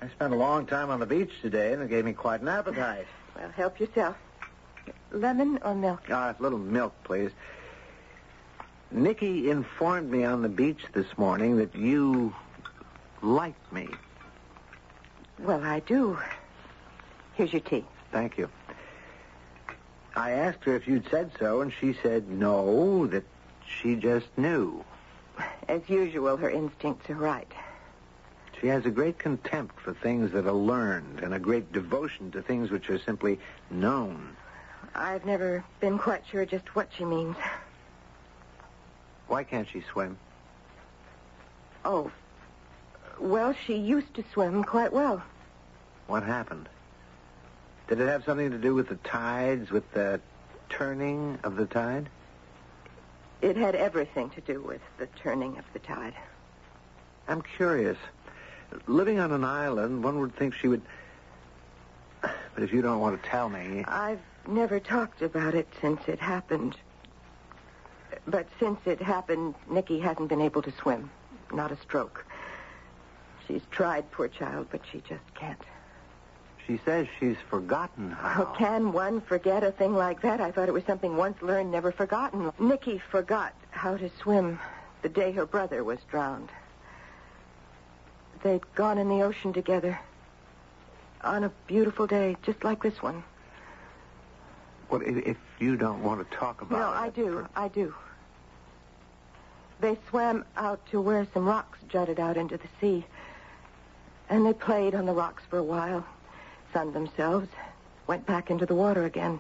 I 0.02 0.08
spent 0.10 0.34
a 0.34 0.38
long 0.38 0.66
time 0.66 0.90
on 0.90 1.00
the 1.00 1.06
beach 1.06 1.32
today, 1.42 1.74
and 1.74 1.82
it 1.82 1.90
gave 1.90 2.06
me 2.06 2.14
quite 2.14 2.42
an 2.42 2.48
appetite. 2.48 3.08
Well, 3.36 3.50
help 3.50 3.80
yourself. 3.80 4.16
Lemon 5.12 5.60
or 5.64 5.74
milk? 5.74 6.04
Ah, 6.10 6.36
a 6.38 6.42
little 6.42 6.60
milk, 6.60 6.94
please. 7.04 7.32
Nicky 8.92 9.50
informed 9.50 10.10
me 10.10 10.24
on 10.24 10.44
the 10.44 10.50
beach 10.50 10.82
this 10.94 11.08
morning 11.18 11.58
that 11.58 11.76
you 11.76 12.34
like 13.22 13.56
me. 13.74 13.88
Well, 15.40 15.64
I 15.64 15.82
do. 15.82 16.18
Here's 17.34 17.52
your 17.52 17.62
tea. 17.62 17.86
Thank 18.12 18.38
you. 18.38 18.50
I 20.18 20.32
asked 20.32 20.64
her 20.64 20.76
if 20.76 20.88
you'd 20.88 21.08
said 21.12 21.32
so, 21.38 21.62
and 21.62 21.72
she 21.72 21.94
said 21.94 22.28
no, 22.28 23.06
that 23.06 23.24
she 23.68 23.96
just 23.96 24.36
knew. 24.36 24.84
As 25.68 25.88
usual, 25.88 26.38
her 26.38 26.50
instincts 26.50 27.08
are 27.12 27.16
right. 27.16 27.52
She 28.60 28.66
has 28.66 28.84
a 28.88 28.90
great 28.90 29.20
contempt 29.20 29.80
for 29.80 29.94
things 29.94 30.32
that 30.32 30.48
are 30.48 30.52
learned 30.52 31.20
and 31.20 31.36
a 31.36 31.40
great 31.40 31.72
devotion 31.72 32.32
to 32.32 32.42
things 32.42 32.72
which 32.72 32.90
are 32.90 32.98
simply 32.98 33.40
known. 33.70 34.36
I've 34.96 35.24
never 35.24 35.64
been 35.80 36.00
quite 36.00 36.24
sure 36.26 36.48
just 36.48 36.76
what 36.76 36.90
she 36.98 37.06
means. 37.06 37.38
Why 39.28 39.44
can't 39.44 39.68
she 39.70 39.82
swim? 39.82 40.18
Oh, 41.86 42.12
well, 43.20 43.54
she 43.54 43.76
used 43.76 44.16
to 44.16 44.24
swim 44.34 44.64
quite 44.64 44.92
well. 44.92 45.22
What 46.08 46.24
happened? 46.24 46.70
Did 47.88 48.02
it 48.02 48.08
have 48.08 48.26
something 48.26 48.52
to 48.52 48.58
do 48.58 48.76
with 48.76 48.90
the 48.90 48.96
tides, 48.96 49.72
with 49.72 49.90
the 49.94 50.20
turning 50.70 51.40
of 51.44 51.56
the 51.56 51.66
tide? 51.66 52.10
It 53.42 53.56
had 53.56 53.76
everything 53.76 54.30
to 54.32 54.42
do 54.42 54.62
with 54.62 54.82
the 54.98 55.08
turning 55.22 55.58
of 55.58 55.66
the 55.72 55.80
tide. 55.80 56.14
I'm 57.28 57.42
curious. 57.42 57.98
Living 58.88 59.20
on 59.20 59.32
an 59.32 59.46
island, 59.46 60.04
one 60.04 60.20
would 60.20 60.36
think 60.36 60.54
she 60.54 60.68
would. 60.68 60.82
But 62.22 62.64
if 62.64 62.74
you 62.74 62.82
don't 62.82 63.00
want 63.00 63.22
to 63.22 63.30
tell 63.30 63.48
me. 63.48 63.86
I've 63.88 64.20
never 64.48 64.80
talked 64.80 65.22
about 65.22 65.56
it 65.56 65.68
since 65.80 66.02
it 66.08 66.20
happened. 66.20 66.76
But 68.28 68.48
since 68.60 68.80
it 68.86 69.02
happened, 69.02 69.56
Nikki 69.70 70.00
hasn't 70.00 70.28
been 70.28 70.42
able 70.42 70.62
to 70.64 70.72
swim. 70.72 71.10
Not 71.54 71.72
a 71.72 71.78
stroke. 71.78 72.26
She's 73.48 73.62
tried, 73.72 74.12
poor 74.12 74.28
child, 74.28 74.68
but 74.72 74.82
she 74.92 75.02
just 75.08 75.24
can't. 75.36 75.62
She 76.68 76.80
says 76.84 77.08
she's 77.20 77.38
forgotten 77.50 78.12
how. 78.12 78.28
How 78.30 78.46
can 78.58 78.92
one 78.92 79.22
forget 79.22 79.64
a 79.64 79.72
thing 79.72 79.96
like 79.96 80.22
that? 80.22 80.42
I 80.42 80.52
thought 80.52 80.68
it 80.68 80.74
was 80.74 80.84
something 80.84 81.16
once 81.16 81.42
learned, 81.42 81.72
never 81.72 81.94
forgotten. 81.94 82.52
Nikki 82.60 83.02
forgot 83.10 83.54
how 83.72 83.96
to 83.96 84.10
swim 84.22 84.60
the 85.02 85.08
day 85.10 85.32
her 85.32 85.46
brother 85.46 85.84
was 85.86 86.00
drowned. 86.12 86.50
They'd 88.44 88.62
gone 88.76 88.98
in 88.98 89.08
the 89.08 89.22
ocean 89.22 89.54
together 89.54 89.98
on 91.24 91.46
a 91.46 91.50
beautiful 91.68 92.06
day, 92.06 92.36
just 92.44 92.64
like 92.66 92.84
this 92.84 93.02
one. 93.02 93.24
Well, 94.90 95.02
if, 95.06 95.38
you 95.60 95.76
don't 95.76 96.04
want 96.04 96.30
to 96.30 96.38
talk 96.38 96.62
about 96.62 96.80
No, 96.80 96.90
it. 96.90 97.06
I 97.06 97.10
do. 97.10 97.48
I 97.56 97.68
do. 97.70 97.96
They 99.80 99.98
swam 100.10 100.44
out 100.56 100.86
to 100.92 101.00
where 101.02 101.26
some 101.34 101.46
rocks 101.46 101.80
jutted 101.90 102.20
out 102.20 102.36
into 102.38 102.58
the 102.58 102.68
sea. 102.82 103.06
And 104.30 104.46
they 104.46 104.54
played 104.54 104.96
on 104.96 105.06
the 105.06 105.14
rocks 105.14 105.44
for 105.50 105.58
a 105.58 105.64
while, 105.64 106.06
sunned 106.74 106.94
themselves, 106.94 107.48
went 108.08 108.26
back 108.26 108.50
into 108.50 108.66
the 108.66 108.76
water 108.76 109.06
again. 109.06 109.40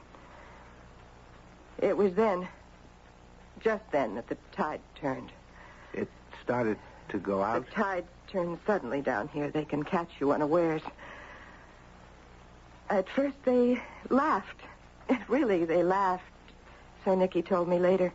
It 1.79 1.95
was 1.95 2.13
then, 2.13 2.47
just 3.59 3.83
then, 3.91 4.15
that 4.15 4.27
the 4.27 4.37
tide 4.51 4.81
turned. 4.99 5.31
It 5.93 6.09
started 6.43 6.77
to 7.09 7.17
go 7.17 7.43
out. 7.43 7.65
The 7.65 7.71
tide 7.71 8.05
turns 8.27 8.59
suddenly 8.65 9.01
down 9.01 9.27
here. 9.29 9.49
They 9.49 9.65
can 9.65 9.83
catch 9.83 10.09
you 10.19 10.31
unawares. 10.31 10.81
At 12.89 13.07
first, 13.09 13.35
they 13.43 13.81
laughed. 14.09 14.61
Really, 15.27 15.65
they 15.65 15.83
laughed, 15.83 16.23
so 17.05 17.15
Nicky 17.15 17.41
told 17.41 17.67
me 17.67 17.79
later. 17.79 18.11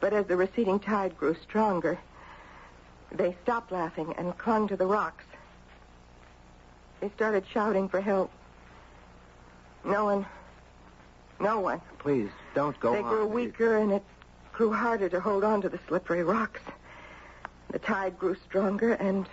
But 0.00 0.12
as 0.12 0.26
the 0.26 0.36
receding 0.36 0.80
tide 0.80 1.16
grew 1.16 1.36
stronger, 1.42 1.98
they 3.12 3.36
stopped 3.42 3.70
laughing 3.70 4.14
and 4.16 4.36
clung 4.38 4.66
to 4.68 4.76
the 4.76 4.86
rocks. 4.86 5.24
They 7.02 7.10
started 7.16 7.44
shouting 7.52 7.88
for 7.88 8.00
help. 8.00 8.30
No 9.84 10.04
one, 10.04 10.26
No 11.40 11.58
one. 11.58 11.80
Please, 11.98 12.30
don't 12.54 12.78
go 12.78 12.92
they 12.92 13.00
on. 13.02 13.08
grew 13.08 13.26
weaker, 13.26 13.78
and 13.78 13.90
it 13.90 14.04
grew 14.52 14.72
harder 14.72 15.08
to 15.08 15.18
hold 15.18 15.42
on 15.42 15.60
to 15.62 15.68
the 15.68 15.80
slippery 15.88 16.22
rocks. 16.22 16.60
The 17.72 17.80
tide 17.80 18.16
grew 18.20 18.36
stronger, 18.36 18.92
and 18.92 19.26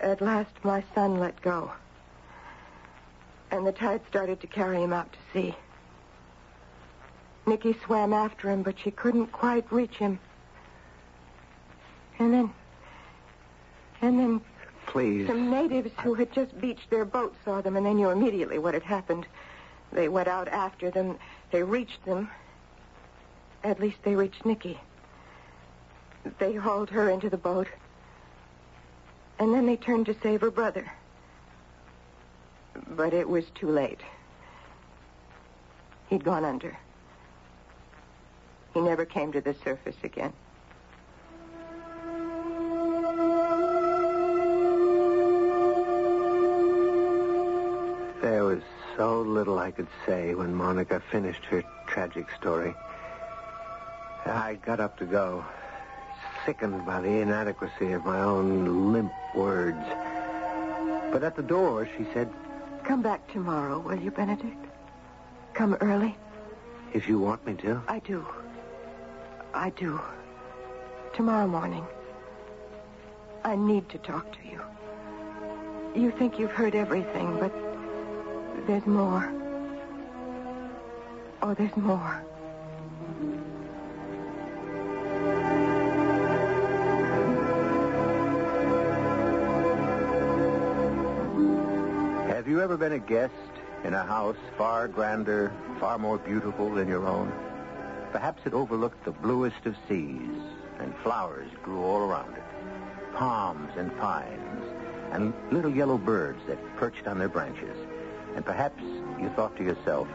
at 0.00 0.20
last 0.20 0.50
my 0.64 0.82
son 0.92 1.20
let 1.20 1.40
go. 1.40 1.70
And 3.52 3.64
the 3.64 3.70
tide 3.70 4.00
started 4.08 4.40
to 4.40 4.48
carry 4.48 4.82
him 4.82 4.92
out 4.92 5.12
to 5.12 5.18
sea. 5.32 5.54
Nikki 7.46 7.76
swam 7.84 8.12
after 8.12 8.50
him, 8.50 8.64
but 8.64 8.76
she 8.80 8.90
couldn't 8.90 9.28
quite 9.28 9.70
reach 9.70 9.94
him. 9.94 10.18
And 12.18 12.34
then. 12.34 12.50
And 14.02 14.18
then 14.18 14.40
Please. 14.86 15.26
some 15.26 15.50
natives 15.50 15.90
who 16.02 16.14
had 16.14 16.32
just 16.32 16.58
beached 16.60 16.88
their 16.90 17.04
boat 17.04 17.34
saw 17.44 17.60
them, 17.60 17.76
and 17.76 17.84
they 17.84 17.92
knew 17.94 18.10
immediately 18.10 18.58
what 18.58 18.74
had 18.74 18.82
happened. 18.82 19.26
They 19.92 20.08
went 20.08 20.28
out 20.28 20.48
after 20.48 20.90
them. 20.90 21.18
They 21.50 21.62
reached 21.62 22.04
them. 22.04 22.30
At 23.62 23.80
least 23.80 23.98
they 24.04 24.14
reached 24.14 24.44
Nikki. 24.44 24.80
They 26.38 26.54
hauled 26.54 26.90
her 26.90 27.10
into 27.10 27.28
the 27.28 27.36
boat. 27.36 27.68
And 29.38 29.52
then 29.52 29.66
they 29.66 29.76
turned 29.76 30.06
to 30.06 30.16
save 30.22 30.40
her 30.40 30.50
brother. 30.50 30.90
But 32.88 33.12
it 33.12 33.28
was 33.28 33.44
too 33.54 33.68
late. 33.68 34.00
He'd 36.08 36.24
gone 36.24 36.44
under. 36.44 36.76
He 38.72 38.80
never 38.80 39.04
came 39.04 39.32
to 39.32 39.40
the 39.40 39.54
surface 39.64 39.96
again. 40.02 40.32
So 48.96 49.20
little 49.20 49.58
I 49.58 49.70
could 49.70 49.88
say 50.06 50.34
when 50.34 50.54
Monica 50.54 51.00
finished 51.10 51.44
her 51.46 51.62
tragic 51.86 52.26
story. 52.38 52.74
I 54.24 54.58
got 54.64 54.80
up 54.80 54.98
to 54.98 55.04
go, 55.04 55.44
sickened 56.44 56.84
by 56.86 57.00
the 57.00 57.08
inadequacy 57.20 57.92
of 57.92 58.04
my 58.04 58.20
own 58.20 58.92
limp 58.92 59.12
words. 59.34 59.84
But 61.12 61.22
at 61.22 61.36
the 61.36 61.42
door, 61.42 61.88
she 61.96 62.06
said, 62.12 62.30
Come 62.84 63.02
back 63.02 63.30
tomorrow, 63.32 63.78
will 63.78 64.00
you, 64.00 64.10
Benedict? 64.10 64.64
Come 65.54 65.74
early. 65.80 66.16
if 66.92 67.08
you 67.08 67.18
want 67.18 67.44
me 67.46 67.54
to. 67.54 67.82
I 67.88 67.98
do. 68.00 68.26
I 69.54 69.70
do. 69.70 70.00
Tomorrow 71.14 71.46
morning. 71.46 71.84
I 73.44 73.56
need 73.56 73.88
to 73.90 73.98
talk 73.98 74.32
to 74.32 74.38
you. 74.48 74.60
You 75.94 76.10
think 76.10 76.38
you've 76.38 76.50
heard 76.52 76.74
everything, 76.74 77.38
but 77.38 77.52
there's 78.66 78.86
more. 78.86 79.32
Oh, 81.42 81.54
there's 81.54 81.76
more. 81.76 82.24
Have 92.28 92.48
you 92.48 92.60
ever 92.60 92.76
been 92.76 92.92
a 92.92 92.98
guest 92.98 93.32
in 93.84 93.94
a 93.94 94.02
house 94.02 94.36
far 94.58 94.88
grander, 94.88 95.52
far 95.78 95.98
more 95.98 96.18
beautiful 96.18 96.74
than 96.74 96.88
your 96.88 97.06
own? 97.06 97.32
Perhaps 98.10 98.42
it 98.46 98.54
overlooked 98.54 99.04
the 99.04 99.12
bluest 99.12 99.64
of 99.66 99.76
seas, 99.88 100.42
and 100.80 100.94
flowers 101.02 101.50
grew 101.62 101.82
all 101.82 101.98
around 101.98 102.36
it. 102.36 102.42
Palms 103.14 103.70
and 103.76 103.96
pines, 103.98 104.64
and 105.12 105.32
little 105.52 105.74
yellow 105.74 105.98
birds 105.98 106.40
that 106.48 106.58
perched 106.76 107.06
on 107.06 107.18
their 107.18 107.28
branches. 107.28 107.76
And 108.36 108.44
perhaps 108.44 108.82
you 109.18 109.30
thought 109.30 109.56
to 109.56 109.64
yourself, 109.64 110.06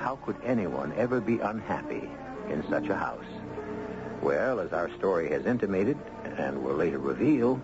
how 0.00 0.16
could 0.16 0.36
anyone 0.44 0.92
ever 0.96 1.20
be 1.20 1.38
unhappy 1.38 2.10
in 2.48 2.64
such 2.68 2.88
a 2.88 2.96
house? 2.96 3.24
Well, 4.20 4.58
as 4.58 4.72
our 4.72 4.90
story 4.96 5.30
has 5.30 5.46
intimated, 5.46 5.96
and 6.36 6.64
will 6.64 6.74
later 6.74 6.98
reveal, 6.98 7.62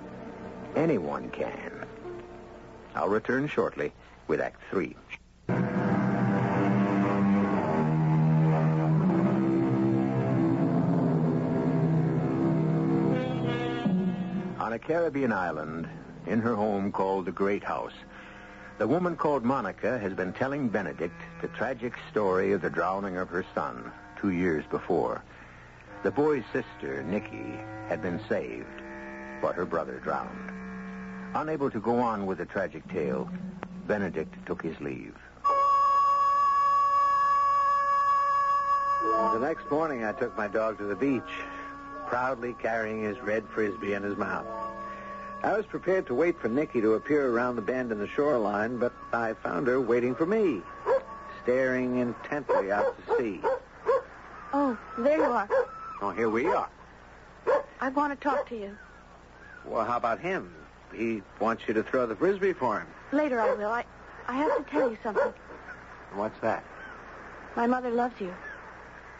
anyone 0.77 1.29
can. 1.31 1.85
I'll 2.95 3.09
return 3.09 3.49
shortly 3.49 3.93
with 4.29 4.41
Act 4.41 4.61
Three. 4.71 4.97
On 14.59 14.73
a 14.73 14.79
Caribbean 14.79 15.33
island, 15.33 15.89
in 16.27 16.41
her 16.41 16.55
home 16.55 16.93
called 16.93 17.25
the 17.25 17.33
Great 17.33 17.65
House, 17.65 17.93
the 18.79 18.87
woman 18.87 19.17
called 19.17 19.43
Monica 19.43 19.99
has 19.99 20.13
been 20.13 20.33
telling 20.35 20.69
Benedict 20.69 21.19
the 21.41 21.49
tragic 21.49 21.95
story 22.11 22.53
of 22.53 22.61
the 22.61 22.69
drowning 22.69 23.17
of 23.17 23.29
her 23.29 23.45
son 23.55 23.91
two 24.21 24.31
years 24.31 24.65
before. 24.71 25.23
The 26.03 26.11
boy's 26.11 26.45
sister, 26.53 27.03
Nikki, 27.03 27.59
had 27.89 28.03
been 28.03 28.21
saved, 28.29 28.67
but 29.41 29.55
her 29.55 29.65
brother 29.65 29.99
drowned. 29.99 30.51
Unable 31.35 31.71
to 31.71 31.81
go 31.81 31.97
on 31.97 32.27
with 32.27 32.39
the 32.39 32.47
tragic 32.47 32.87
tale, 32.91 33.31
Benedict 33.87 34.35
took 34.47 34.63
his 34.63 34.79
leave. 34.81 35.17
The 39.33 39.39
next 39.39 39.71
morning, 39.71 40.05
I 40.05 40.13
took 40.13 40.37
my 40.37 40.49
dog 40.49 40.79
to 40.79 40.85
the 40.85 40.95
beach, 40.95 41.23
proudly 42.07 42.55
carrying 42.61 43.03
his 43.03 43.19
red 43.21 43.45
frisbee 43.49 43.95
in 43.95 44.03
his 44.03 44.17
mouth. 44.17 44.47
I 45.43 45.57
was 45.57 45.67
prepared 45.67 46.07
to 46.07 46.15
wait 46.15 46.39
for 46.41 46.49
Nikki 46.49 46.81
to 46.81 46.95
appear 46.95 47.29
around 47.29 47.57
the 47.57 47.63
bend 47.63 47.93
in 47.93 47.99
the 47.99 48.09
shoreline, 48.09 48.79
but 48.79 48.93
I 49.13 49.35
found 49.35 49.67
her 49.67 49.81
waiting 49.81 50.15
for 50.15 50.27
me, 50.27 50.63
staring 51.43 51.99
intently 51.99 52.73
out 52.73 52.97
to 53.07 53.17
sea. 53.17 53.41
Oh, 54.53 54.77
there 54.99 55.19
you 55.19 55.25
are. 55.25 55.49
Oh, 56.03 56.11
here 56.11 56.31
we 56.31 56.47
are. 56.47 56.69
I 57.81 57.89
want 57.91 58.19
to 58.19 58.29
talk 58.29 58.49
to 58.49 58.59
you. 58.59 58.77
Well, 59.65 59.85
how 59.85 59.97
about 59.97 60.21
him? 60.21 60.55
He 60.95 61.23
wants 61.41 61.65
you 61.69 61.75
to 61.75 61.83
throw 61.83 62.07
the 62.07 62.17
frisbee 62.17 62.53
for 62.53 62.81
him. 62.81 62.87
Later 63.13 63.41
I 63.41 63.55
will. 63.55 63.71
I, 63.71 63.85
I 64.27 64.37
have 64.37 64.57
to 64.57 64.71
tell 64.71 64.91
you 64.91 64.99
something. 65.03 65.33
What's 66.15 66.39
that? 66.41 66.65
My 67.55 67.67
mother 67.67 67.91
loves 67.91 68.21
you. 68.21 68.35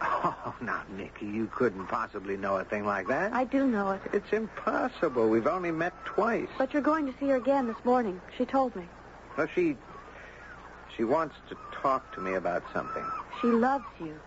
Oh, 0.01 0.55
now, 0.61 0.83
Nicky, 0.97 1.27
you 1.27 1.47
couldn't 1.55 1.87
possibly 1.87 2.37
know 2.37 2.57
a 2.59 2.65
thing 2.65 2.85
like 2.85 3.09
that. 3.09 3.33
I 3.33 3.45
do 3.45 3.67
know 3.67 3.93
it. 3.93 4.03
It's 4.13 4.33
impossible. 4.33 5.29
We've 5.29 5.47
only 5.47 5.71
met 5.71 5.93
twice. 6.05 6.49
But 6.59 6.73
you're 6.73 6.83
going 6.83 7.07
to 7.07 7.19
see 7.19 7.29
her 7.29 7.37
again 7.37 7.67
this 7.67 7.83
morning. 7.85 8.21
She 8.37 8.45
told 8.45 8.77
me. 8.77 8.85
Well, 9.37 9.49
she 9.55 9.77
she 10.97 11.05
wants 11.05 11.37
to 11.51 11.57
talk 11.73 12.15
to 12.15 12.21
me 12.21 12.35
about 12.35 12.63
something. 12.73 13.05
She 13.41 13.49
loves 13.49 13.85
you. 14.01 14.19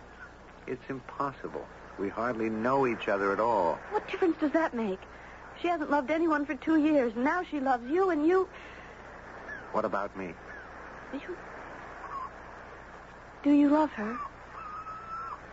It's 0.67 0.83
impossible. 0.89 1.65
We 1.97 2.09
hardly 2.09 2.49
know 2.49 2.87
each 2.87 3.07
other 3.07 3.33
at 3.33 3.39
all. 3.39 3.79
What 3.91 4.07
difference 4.07 4.37
does 4.39 4.51
that 4.51 4.73
make? 4.73 4.99
She 5.61 5.67
hasn't 5.67 5.91
loved 5.91 6.11
anyone 6.11 6.45
for 6.45 6.55
two 6.55 6.77
years, 6.77 7.13
and 7.15 7.25
now 7.25 7.43
she 7.43 7.59
loves 7.59 7.89
you, 7.91 8.11
and 8.11 8.25
you... 8.25 8.47
What 9.71 9.83
about 9.83 10.15
me? 10.15 10.33
You... 11.11 11.37
Do 13.43 13.51
you 13.51 13.69
love 13.69 13.91
her? 13.91 14.17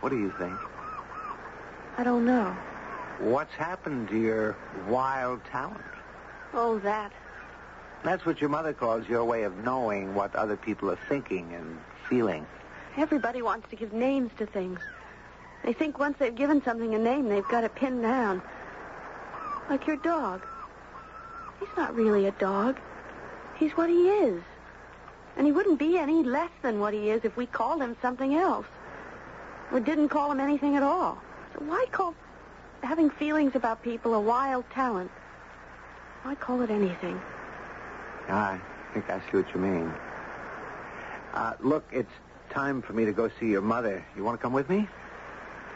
What 0.01 0.09
do 0.09 0.17
you 0.17 0.33
think? 0.37 0.57
I 1.97 2.03
don't 2.03 2.25
know. 2.25 2.55
What's 3.19 3.53
happened 3.53 4.09
to 4.09 4.19
your 4.19 4.55
wild 4.87 5.43
talent? 5.45 5.81
Oh, 6.53 6.77
that. 6.79 7.11
That's 8.03 8.25
what 8.25 8.39
your 8.39 8.49
mother 8.49 8.73
calls 8.73 9.07
your 9.09 9.25
way 9.25 9.43
of 9.43 9.57
knowing 9.63 10.13
what 10.13 10.35
other 10.35 10.55
people 10.55 10.91
are 10.91 10.99
thinking 11.09 11.51
and 11.53 11.79
feeling. 12.07 12.45
Everybody 12.95 13.41
wants 13.41 13.69
to 13.69 13.75
give 13.75 13.91
names 13.91 14.31
to 14.37 14.45
things. 14.45 14.79
They 15.63 15.73
think 15.73 15.97
once 15.97 16.17
they've 16.19 16.33
given 16.33 16.63
something 16.63 16.93
a 16.93 16.99
name, 16.99 17.27
they've 17.27 17.47
got 17.47 17.63
it 17.63 17.73
pinned 17.75 18.03
down. 18.03 18.41
Like 19.69 19.87
your 19.87 19.97
dog. 19.97 20.45
He's 21.59 21.69
not 21.75 21.95
really 21.95 22.27
a 22.27 22.31
dog. 22.31 22.77
He's 23.57 23.71
what 23.71 23.89
he 23.89 24.09
is. 24.09 24.41
And 25.35 25.45
he 25.45 25.51
wouldn't 25.51 25.79
be 25.79 25.97
any 25.97 26.23
less 26.23 26.51
than 26.61 26.79
what 26.79 26.93
he 26.93 27.09
is 27.09 27.25
if 27.25 27.35
we 27.35 27.47
called 27.47 27.81
him 27.81 27.97
something 28.01 28.35
else. 28.35 28.67
Or 29.71 29.79
didn't 29.79 30.09
call 30.09 30.31
him 30.31 30.39
anything 30.39 30.75
at 30.75 30.83
all. 30.83 31.21
So 31.53 31.65
why 31.65 31.85
call 31.91 32.15
having 32.83 33.09
feelings 33.09 33.55
about 33.55 33.83
people 33.83 34.13
a 34.13 34.19
wild 34.19 34.69
talent? 34.71 35.11
Why 36.23 36.35
call 36.35 36.61
it 36.61 36.69
anything? 36.69 37.19
I 38.29 38.59
think 38.93 39.09
I 39.09 39.19
see 39.19 39.37
what 39.37 39.53
you 39.53 39.59
mean. 39.59 39.93
Uh, 41.33 41.53
look, 41.59 41.85
it's 41.91 42.11
time 42.49 42.81
for 42.81 42.93
me 42.93 43.05
to 43.05 43.13
go 43.13 43.29
see 43.39 43.47
your 43.47 43.61
mother. 43.61 44.03
You 44.15 44.23
want 44.23 44.39
to 44.39 44.41
come 44.41 44.53
with 44.53 44.69
me? 44.69 44.87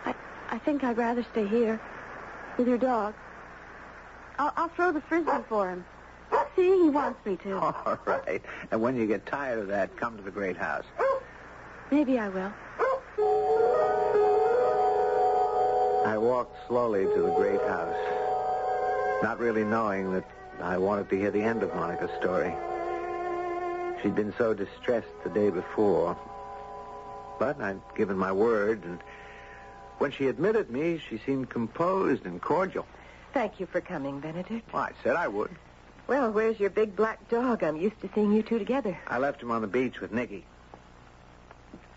I, 0.06 0.16
I 0.50 0.58
think 0.58 0.84
I'd 0.84 0.98
rather 0.98 1.26
stay 1.32 1.46
here 1.46 1.80
with 2.58 2.68
your 2.68 2.78
dog. 2.78 3.14
I'll, 4.40 4.54
I'll 4.56 4.70
throw 4.70 4.92
the 4.92 5.02
frisbee 5.02 5.44
for 5.48 5.70
him. 5.70 5.86
See, 6.56 6.64
he 6.64 6.90
wants 6.90 7.24
me 7.26 7.38
to. 7.38 7.58
All 7.60 8.00
right. 8.06 8.42
And 8.72 8.82
when 8.82 8.96
you 8.96 9.08
get 9.08 9.26
tired 9.26 9.60
of 9.60 9.68
that, 9.68 9.96
come 9.98 10.18
to 10.18 10.24
the 10.24 10.32
great 10.32 10.58
house. 10.58 10.86
Maybe 11.92 12.18
I 12.20 12.30
will. 12.30 12.52
I 16.06 16.18
walked 16.18 16.56
slowly 16.68 17.04
to 17.04 17.22
the 17.22 17.34
great 17.36 17.62
house, 17.62 17.96
not 19.22 19.40
really 19.40 19.64
knowing 19.64 20.14
that 20.14 20.26
I 20.60 20.78
wanted 20.78 21.10
to 21.10 21.18
hear 21.18 21.30
the 21.30 21.42
end 21.42 21.62
of 21.62 21.74
Monica's 21.76 22.10
story. 22.20 22.54
She'd 24.02 24.16
been 24.16 24.34
so 24.38 24.54
distressed 24.54 25.24
the 25.24 25.30
day 25.30 25.52
before. 25.52 26.18
But 27.38 27.62
I'd 27.62 27.82
given 27.96 28.18
my 28.18 28.32
word, 28.32 28.84
and 28.84 29.00
when 30.00 30.12
she 30.12 30.28
admitted 30.28 30.72
me, 30.72 31.00
she 31.08 31.20
seemed 31.20 31.50
composed 31.50 32.26
and 32.26 32.42
cordial. 32.42 32.88
Thank 33.34 33.60
you 33.60 33.68
for 33.68 33.80
coming, 33.80 34.20
Benedict. 34.20 34.74
Well, 34.74 34.84
I 34.84 34.92
said 35.04 35.16
I 35.16 35.28
would. 35.28 35.52
Well, 36.08 36.32
where's 36.32 36.60
your 36.60 36.72
big 36.72 36.96
black 36.96 37.30
dog? 37.30 37.64
I'm 37.64 37.78
used 37.78 38.02
to 38.02 38.10
seeing 38.14 38.32
you 38.32 38.42
two 38.42 38.60
together. 38.60 38.98
I 39.08 39.20
left 39.20 39.42
him 39.42 39.52
on 39.52 39.62
the 39.62 39.68
beach 39.68 40.02
with 40.02 40.12
Nicky. 40.12 40.46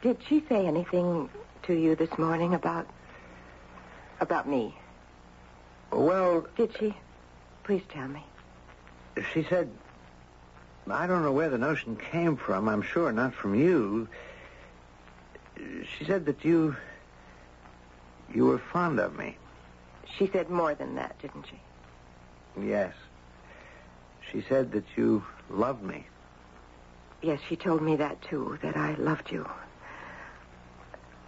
Did 0.02 0.18
she 0.28 0.44
say 0.48 0.66
anything 0.66 1.30
to 1.62 1.72
you 1.72 1.96
this 1.96 2.16
morning 2.18 2.52
about 2.52 2.86
about 4.24 4.48
me? 4.48 4.74
Well, 5.92 6.46
Did 6.56 6.76
she? 6.78 6.92
Please 7.62 7.82
tell 7.88 8.08
me. 8.08 8.24
she 9.32 9.44
said, 9.44 9.70
I 10.90 11.06
don't 11.06 11.22
know 11.22 11.32
where 11.32 11.48
the 11.48 11.58
notion 11.58 11.96
came 11.96 12.36
from. 12.36 12.68
I'm 12.68 12.82
sure 12.82 13.12
not 13.12 13.32
from 13.34 13.54
you. 13.54 14.08
She 15.56 16.04
said 16.04 16.26
that 16.26 16.44
you, 16.44 16.74
you 18.34 18.46
were 18.46 18.58
fond 18.58 18.98
of 18.98 19.16
me. 19.16 19.36
She 20.18 20.26
said 20.32 20.50
more 20.50 20.74
than 20.74 20.96
that, 20.96 21.16
didn't 21.20 21.46
she? 21.48 21.60
Yes. 22.66 22.92
She 24.32 24.42
said 24.48 24.72
that 24.72 24.84
you 24.96 25.24
loved 25.48 25.82
me. 25.82 26.06
Yes, 27.22 27.40
she 27.48 27.56
told 27.56 27.82
me 27.82 27.96
that 27.96 28.20
too, 28.22 28.58
that 28.62 28.76
I 28.76 28.94
loved 28.94 29.30
you. 29.30 29.48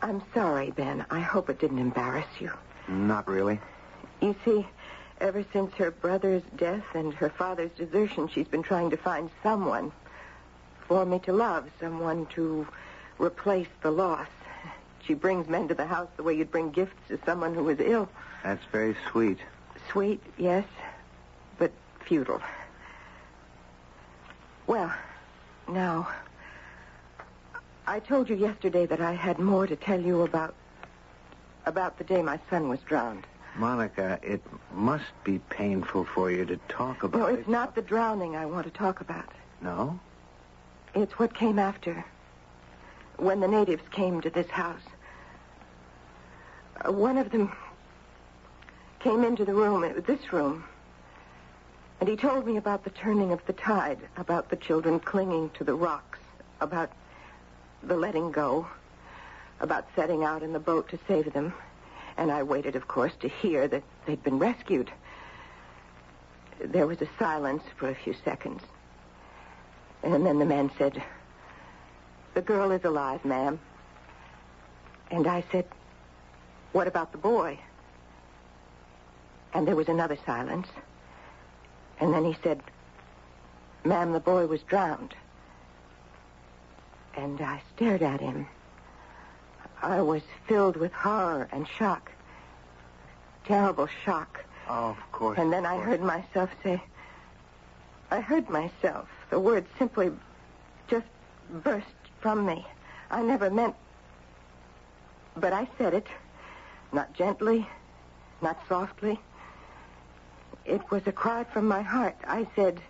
I'm 0.02 0.22
sorry, 0.34 0.70
Ben. 0.70 1.06
I 1.10 1.20
hope 1.20 1.48
it 1.48 1.58
didn't 1.58 1.78
embarrass 1.78 2.26
you. 2.38 2.52
Not 2.88 3.28
really. 3.28 3.60
You 4.20 4.34
see, 4.44 4.66
ever 5.20 5.44
since 5.52 5.74
her 5.74 5.90
brother's 5.90 6.42
death 6.56 6.84
and 6.94 7.12
her 7.14 7.30
father's 7.30 7.70
desertion, 7.72 8.28
she's 8.28 8.48
been 8.48 8.62
trying 8.62 8.90
to 8.90 8.96
find 8.96 9.30
someone 9.42 9.92
for 10.86 11.04
me 11.04 11.18
to 11.20 11.32
love, 11.32 11.68
someone 11.80 12.26
to 12.26 12.66
replace 13.18 13.68
the 13.82 13.90
loss. 13.90 14.28
She 15.02 15.14
brings 15.14 15.48
men 15.48 15.68
to 15.68 15.74
the 15.74 15.86
house 15.86 16.08
the 16.16 16.22
way 16.22 16.34
you'd 16.34 16.50
bring 16.50 16.70
gifts 16.70 16.96
to 17.08 17.18
someone 17.24 17.54
who 17.54 17.68
is 17.68 17.78
ill. 17.80 18.08
That's 18.42 18.64
very 18.72 18.96
sweet. 19.10 19.38
Sweet, 19.90 20.22
yes, 20.36 20.64
but 21.58 21.72
futile. 22.04 22.40
Well, 24.66 24.92
now, 25.68 26.08
I 27.86 28.00
told 28.00 28.28
you 28.28 28.36
yesterday 28.36 28.86
that 28.86 29.00
I 29.00 29.12
had 29.12 29.38
more 29.38 29.66
to 29.66 29.76
tell 29.76 30.00
you 30.00 30.22
about 30.22 30.54
about 31.66 31.98
the 31.98 32.04
day 32.04 32.22
my 32.22 32.38
son 32.48 32.68
was 32.68 32.78
drowned. 32.80 33.24
Monica, 33.56 34.18
it 34.22 34.40
must 34.72 35.04
be 35.24 35.38
painful 35.50 36.04
for 36.04 36.30
you 36.30 36.44
to 36.44 36.56
talk 36.68 37.02
about 37.02 37.18
No, 37.18 37.26
it. 37.26 37.40
it's 37.40 37.48
not 37.48 37.74
the 37.74 37.82
drowning 37.82 38.36
I 38.36 38.46
want 38.46 38.66
to 38.66 38.70
talk 38.72 39.00
about. 39.00 39.28
No? 39.60 39.98
It's 40.94 41.18
what 41.18 41.34
came 41.34 41.58
after. 41.58 42.04
When 43.16 43.40
the 43.40 43.48
natives 43.48 43.82
came 43.90 44.20
to 44.20 44.30
this 44.30 44.48
house. 44.48 44.82
Uh, 46.86 46.92
one 46.92 47.16
of 47.18 47.30
them 47.30 47.50
came 49.00 49.24
into 49.24 49.44
the 49.44 49.54
room, 49.54 49.82
it 49.84 49.94
was 49.94 50.04
this 50.04 50.32
room, 50.32 50.64
and 52.00 52.08
he 52.08 52.16
told 52.16 52.46
me 52.46 52.58
about 52.58 52.84
the 52.84 52.90
turning 52.90 53.32
of 53.32 53.44
the 53.46 53.54
tide, 53.54 53.98
about 54.18 54.50
the 54.50 54.56
children 54.56 55.00
clinging 55.00 55.48
to 55.50 55.64
the 55.64 55.74
rocks, 55.74 56.18
about 56.60 56.90
the 57.82 57.96
letting 57.96 58.30
go, 58.30 58.66
about 59.60 59.86
setting 59.94 60.24
out 60.24 60.42
in 60.42 60.52
the 60.52 60.58
boat 60.58 60.88
to 60.90 60.98
save 61.08 61.32
them. 61.32 61.52
And 62.16 62.30
I 62.30 62.42
waited, 62.42 62.76
of 62.76 62.88
course, 62.88 63.12
to 63.20 63.28
hear 63.28 63.68
that 63.68 63.82
they'd 64.06 64.22
been 64.22 64.38
rescued. 64.38 64.90
There 66.58 66.86
was 66.86 67.02
a 67.02 67.08
silence 67.18 67.62
for 67.76 67.88
a 67.88 67.94
few 67.94 68.14
seconds. 68.24 68.62
And 70.02 70.24
then 70.24 70.38
the 70.38 70.44
man 70.44 70.70
said, 70.78 71.02
The 72.34 72.42
girl 72.42 72.70
is 72.70 72.84
alive, 72.84 73.24
ma'am. 73.24 73.58
And 75.10 75.26
I 75.26 75.44
said, 75.52 75.66
What 76.72 76.86
about 76.86 77.12
the 77.12 77.18
boy? 77.18 77.58
And 79.52 79.66
there 79.66 79.76
was 79.76 79.88
another 79.88 80.18
silence. 80.26 80.68
And 82.00 82.12
then 82.12 82.24
he 82.24 82.36
said, 82.42 82.62
Ma'am, 83.84 84.12
the 84.12 84.20
boy 84.20 84.46
was 84.46 84.62
drowned. 84.62 85.14
And 87.16 87.40
I 87.40 87.62
stared 87.74 88.02
at 88.02 88.20
him. 88.20 88.46
I 89.82 90.00
was 90.00 90.22
filled 90.46 90.76
with 90.76 90.92
horror 90.92 91.48
and 91.52 91.66
shock. 91.66 92.10
Terrible 93.44 93.88
shock. 94.04 94.44
Oh, 94.68 94.90
of 94.90 95.12
course. 95.12 95.38
And 95.38 95.52
then 95.52 95.64
I 95.64 95.78
heard 95.78 96.00
myself 96.00 96.50
say, 96.62 96.82
I 98.10 98.20
heard 98.20 98.48
myself. 98.48 99.08
The 99.30 99.38
words 99.38 99.68
simply 99.78 100.10
just 100.88 101.06
burst 101.50 101.86
from 102.20 102.46
me. 102.46 102.66
I 103.10 103.22
never 103.22 103.50
meant. 103.50 103.74
But 105.36 105.52
I 105.52 105.68
said 105.78 105.94
it. 105.94 106.06
Not 106.92 107.12
gently, 107.12 107.68
not 108.40 108.58
softly. 108.68 109.20
It 110.64 110.90
was 110.90 111.06
a 111.06 111.12
cry 111.12 111.44
from 111.44 111.68
my 111.68 111.82
heart. 111.82 112.16
I 112.26 112.46
said, 112.56 112.80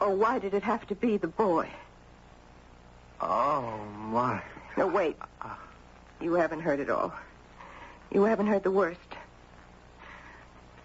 Oh, 0.00 0.10
why 0.10 0.38
did 0.38 0.54
it 0.54 0.62
have 0.62 0.86
to 0.88 0.94
be 0.94 1.16
the 1.16 1.28
boy? 1.28 1.68
Oh, 3.20 3.78
my. 4.10 4.42
No, 4.76 4.86
wait. 4.86 5.16
You 6.20 6.34
haven't 6.34 6.60
heard 6.60 6.80
it 6.80 6.90
all. 6.90 7.12
You 8.10 8.24
haven't 8.24 8.46
heard 8.46 8.62
the 8.62 8.70
worst. 8.70 8.98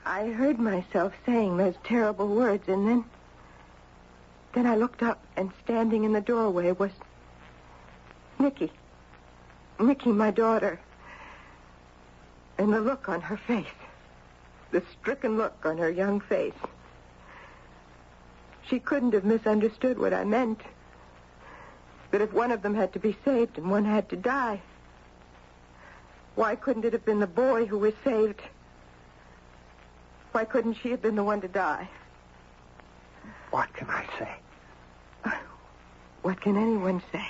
I 0.06 0.28
heard 0.28 0.60
myself 0.60 1.14
saying 1.26 1.58
those 1.58 1.76
terrible 1.84 2.28
words, 2.28 2.68
and 2.68 2.88
then. 2.88 3.06
Then 4.54 4.66
I 4.66 4.76
looked 4.76 5.04
up, 5.04 5.24
and 5.36 5.52
standing 5.64 6.04
in 6.04 6.14
the 6.14 6.22
doorway 6.22 6.72
was. 6.72 6.92
Nikki. 8.40 8.72
Nikki, 9.80 10.12
my 10.12 10.32
daughter. 10.32 10.80
And 12.58 12.74
the 12.74 12.82
look 12.82 13.08
on 13.10 13.22
her 13.22 13.38
face. 13.38 13.66
The 14.72 14.84
stricken 15.00 15.38
look 15.38 15.66
on 15.66 15.78
her 15.78 15.90
young 15.90 16.20
face. 16.20 16.54
She 18.68 18.80
couldn't 18.80 19.14
have 19.14 19.26
misunderstood 19.26 19.98
what 19.98 20.14
I 20.14 20.24
meant. 20.24 20.62
That 22.12 22.22
if 22.22 22.34
one 22.34 22.52
of 22.52 22.62
them 22.62 22.74
had 22.74 22.94
to 22.94 23.00
be 23.00 23.16
saved 23.24 23.58
and 23.58 23.70
one 23.70 23.86
had 23.86 24.10
to 24.10 24.16
die, 24.16 24.62
why 26.36 26.56
couldn't 26.56 26.86
it 26.86 26.94
have 26.94 27.06
been 27.06 27.20
the 27.20 27.28
boy 27.28 27.66
who 27.66 27.78
was 27.78 27.94
saved? 28.04 28.42
Why 30.32 30.46
couldn't 30.46 30.76
she 30.76 30.92
have 30.92 31.02
been 31.02 31.16
the 31.16 31.24
one 31.24 31.42
to 31.42 31.48
die? 31.48 31.90
What 33.52 33.74
can 33.74 33.90
I 33.90 34.06
say? 34.18 35.34
What 36.22 36.42
can 36.42 36.58
anyone 36.58 37.02
say? 37.12 37.26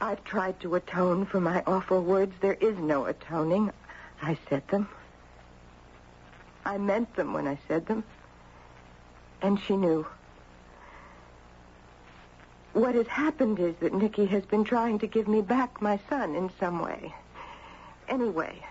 I've 0.00 0.22
tried 0.24 0.60
to 0.60 0.74
atone 0.74 1.26
for 1.26 1.40
my 1.40 1.62
awful 1.66 2.02
words. 2.02 2.34
There 2.40 2.54
is 2.54 2.76
no 2.78 3.06
atoning. 3.06 3.72
I 4.22 4.38
said 4.48 4.66
them. 4.68 4.88
I 6.64 6.78
meant 6.78 7.14
them 7.16 7.32
when 7.32 7.46
I 7.46 7.58
said 7.68 7.86
them. 7.86 8.04
And 9.42 9.60
she 9.60 9.76
knew. 9.76 10.06
What 12.74 12.96
has 12.96 13.06
happened 13.06 13.60
is 13.60 13.76
that 13.76 13.94
Nicky 13.94 14.26
has 14.26 14.44
been 14.44 14.64
trying 14.64 14.98
to 14.98 15.06
give 15.06 15.28
me 15.28 15.40
back 15.42 15.80
my 15.80 16.00
son 16.10 16.34
in 16.34 16.50
some 16.58 16.80
way. 16.80 17.14
Anyway, 18.08 18.66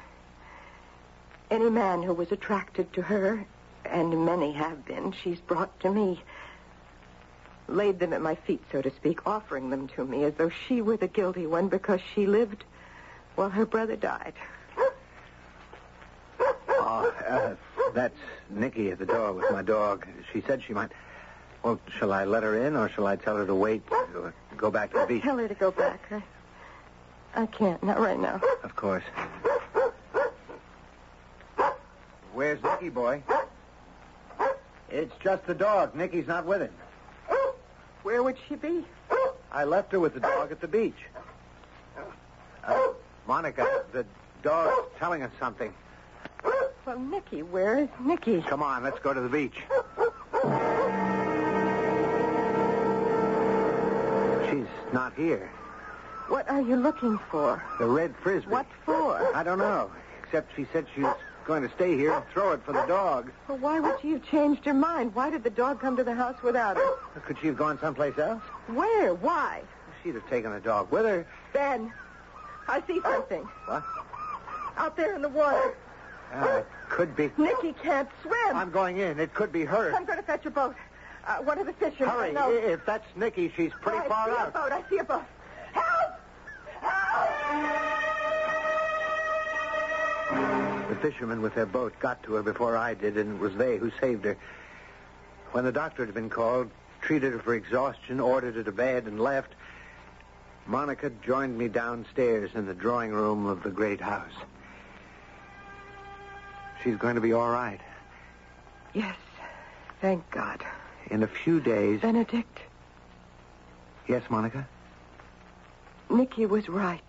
any 1.49 1.69
man 1.69 2.03
who 2.03 2.13
was 2.13 2.29
attracted 2.33 2.91
to 2.93 3.01
her, 3.01 3.45
and 3.85 4.25
many 4.25 4.51
have 4.51 4.85
been, 4.85 5.13
she's 5.13 5.39
brought 5.39 5.79
to 5.79 5.89
me. 5.89 6.21
Laid 7.69 7.99
them 7.99 8.11
at 8.11 8.21
my 8.21 8.35
feet, 8.35 8.61
so 8.73 8.81
to 8.81 8.91
speak, 8.91 9.25
offering 9.25 9.69
them 9.69 9.87
to 9.89 10.03
me 10.03 10.25
as 10.25 10.33
though 10.33 10.49
she 10.49 10.81
were 10.81 10.97
the 10.97 11.07
guilty 11.07 11.47
one 11.47 11.69
because 11.69 12.01
she 12.13 12.25
lived 12.27 12.65
while 13.35 13.49
her 13.49 13.65
brother 13.65 13.95
died. 13.95 14.33
Oh, 16.67 17.13
uh, 17.25 17.55
that's 17.93 18.17
Nikki 18.49 18.91
at 18.91 18.99
the 18.99 19.05
door 19.05 19.31
with 19.31 19.49
my 19.49 19.61
dog. 19.61 20.05
She 20.33 20.41
said 20.41 20.61
she 20.61 20.73
might. 20.73 20.91
Well, 21.63 21.79
shall 21.97 22.11
I 22.11 22.25
let 22.25 22.43
her 22.43 22.65
in, 22.67 22.75
or 22.75 22.89
shall 22.89 23.07
I 23.07 23.15
tell 23.15 23.37
her 23.37 23.45
to 23.45 23.55
wait 23.55 23.83
or 23.91 24.33
go 24.57 24.69
back 24.69 24.91
to 24.91 24.99
the 24.99 25.05
beach? 25.05 25.23
Tell 25.23 25.37
her 25.37 25.47
to 25.47 25.53
go 25.53 25.71
back. 25.71 26.01
I, 26.11 26.21
I 27.35 27.45
can't, 27.45 27.81
not 27.81 27.99
right 27.99 28.19
now. 28.19 28.41
Of 28.63 28.75
course. 28.75 29.03
Where's 32.33 32.61
Nicky, 32.61 32.89
boy? 32.89 33.23
It's 34.89 35.13
just 35.23 35.45
the 35.47 35.55
dog. 35.55 35.95
Nicky's 35.95 36.27
not 36.27 36.45
with 36.45 36.61
him. 36.61 36.73
Where 38.03 38.21
would 38.21 38.35
she 38.47 38.55
be? 38.55 38.83
I 39.51 39.63
left 39.63 39.93
her 39.93 39.99
with 39.99 40.13
the 40.13 40.19
dog 40.19 40.51
at 40.51 40.59
the 40.59 40.67
beach. 40.67 40.97
Uh, 42.65 42.89
Monica, 43.25 43.83
the 43.93 44.05
dog's 44.41 44.89
telling 44.99 45.23
us 45.23 45.31
something. 45.39 45.73
Well, 46.85 46.99
Nicky, 46.99 47.43
where 47.43 47.79
is 47.79 47.89
Nicky? 48.01 48.41
Come 48.41 48.61
on, 48.61 48.83
let's 48.83 48.99
go 48.99 49.13
to 49.13 49.21
the 49.21 49.29
beach. 49.29 49.55
Not 54.94 55.15
here. 55.15 55.50
What 56.27 56.48
are 56.50 56.62
you 56.62 56.75
looking 56.75 57.19
for? 57.31 57.62
The 57.79 57.87
red 57.87 58.13
frisbee. 58.21 58.52
What 58.52 58.67
for? 58.85 59.35
I 59.35 59.44
don't 59.44 59.58
know. 59.58 59.91
Except 60.23 60.56
she 60.56 60.67
said 60.71 60.85
she 60.94 61.02
was 61.02 61.17
going 61.46 61.67
to 61.67 61.75
stay 61.75 61.98
here 61.98 62.13
and 62.13 62.23
throw 62.31 62.52
it 62.52 62.63
for 62.63 62.73
the 62.73 62.85
dog. 62.85 63.31
Well, 63.48 63.58
why 63.58 63.79
would 63.79 64.00
she 64.02 64.12
have 64.12 64.23
changed 64.23 64.63
her 64.65 64.73
mind? 64.73 65.15
Why 65.15 65.31
did 65.31 65.44
the 65.44 65.50
dog 65.50 65.81
come 65.81 65.98
to 65.98 66.04
the 66.04 66.13
house 66.13 66.41
without 66.44 66.77
her? 66.77 66.89
Could 67.25 67.37
she 67.41 67.48
have 67.48 67.58
gone 67.58 67.79
someplace 67.81 68.17
else? 68.19 68.41
Where? 68.67 69.15
Why? 69.15 69.63
she'd 70.04 70.15
have 70.15 70.29
taken 70.29 70.52
the 70.52 70.60
dog 70.60 70.91
with 70.91 71.06
her. 71.06 71.25
Ben, 71.54 71.91
I 72.67 72.83
see 72.85 73.00
something. 73.02 73.48
What? 73.65 73.83
Out 74.77 74.96
there 74.96 75.15
in 75.15 75.21
the 75.21 75.29
water. 75.29 75.75
Ah, 76.33 76.58
it 76.58 76.67
could 76.89 77.15
be. 77.15 77.31
Nicky 77.37 77.73
can't 77.81 78.10
swim. 78.21 78.56
I'm 78.56 78.71
going 78.71 78.98
in. 78.98 79.19
It 79.19 79.33
could 79.33 79.52
be 79.52 79.63
her. 79.65 79.96
I'm 79.96 80.06
going 80.06 80.17
to 80.17 80.23
fetch 80.23 80.46
a 80.46 80.50
boat. 80.50 80.75
Uh, 81.26 81.38
one 81.38 81.58
of 81.58 81.65
the 81.65 81.74
fishermen. 81.74 82.10
Hurry. 82.10 82.36
I. 82.38 82.46
I- 82.48 82.52
If 82.74 82.86
that's 82.86 83.06
Nikki, 83.15 83.52
she's 83.56 83.71
pretty 83.82 84.00
I 84.00 84.08
far 84.08 84.26
see 84.28 84.32
out. 84.38 84.48
a 84.50 84.52
boat. 84.52 84.71
I 84.71 84.84
see 84.90 84.98
a 84.98 85.04
boat. 85.04 85.24
Help! 85.71 86.19
Help! 90.30 90.90
The 90.90 90.96
fishermen 90.98 91.42
with 91.42 91.56
their 91.56 91.65
boat 91.65 91.94
got 92.00 92.21
to 92.24 92.34
her 92.36 92.44
before 92.44 92.76
I 92.78 92.94
did, 92.94 93.17
and 93.17 93.36
it 93.36 93.40
was 93.40 93.56
they 93.56 93.78
who 93.78 93.92
saved 94.02 94.26
her. 94.26 94.38
When 95.52 95.63
the 95.63 95.71
doctor 95.71 96.06
had 96.06 96.13
been 96.13 96.30
called, 96.30 96.69
treated 97.02 97.34
her 97.34 97.40
for 97.40 97.54
exhaustion, 97.56 98.19
ordered 98.19 98.56
her 98.56 98.63
to 98.63 98.71
bed, 98.71 99.06
and 99.06 99.19
left, 99.19 99.54
Monica 100.65 101.10
joined 101.26 101.58
me 101.58 101.67
downstairs 101.67 102.52
in 102.56 102.65
the 102.65 102.74
drawing 102.74 103.12
room 103.12 103.46
of 103.46 103.63
the 103.63 103.69
great 103.69 104.02
house. 104.02 104.32
She's 106.84 106.96
going 106.98 107.15
to 107.15 107.21
be 107.21 107.34
all 107.34 107.50
right. 107.50 107.80
Yes, 108.94 109.15
thank 110.02 110.30
God. 110.32 110.63
In 111.10 111.23
a 111.23 111.27
few 111.27 111.60
days. 111.60 112.01
Benedict, 112.01 112.60
Yes, 114.08 114.23
Monica? 114.29 114.67
Nicky 116.10 116.45
was 116.45 116.67
right. 116.67 116.99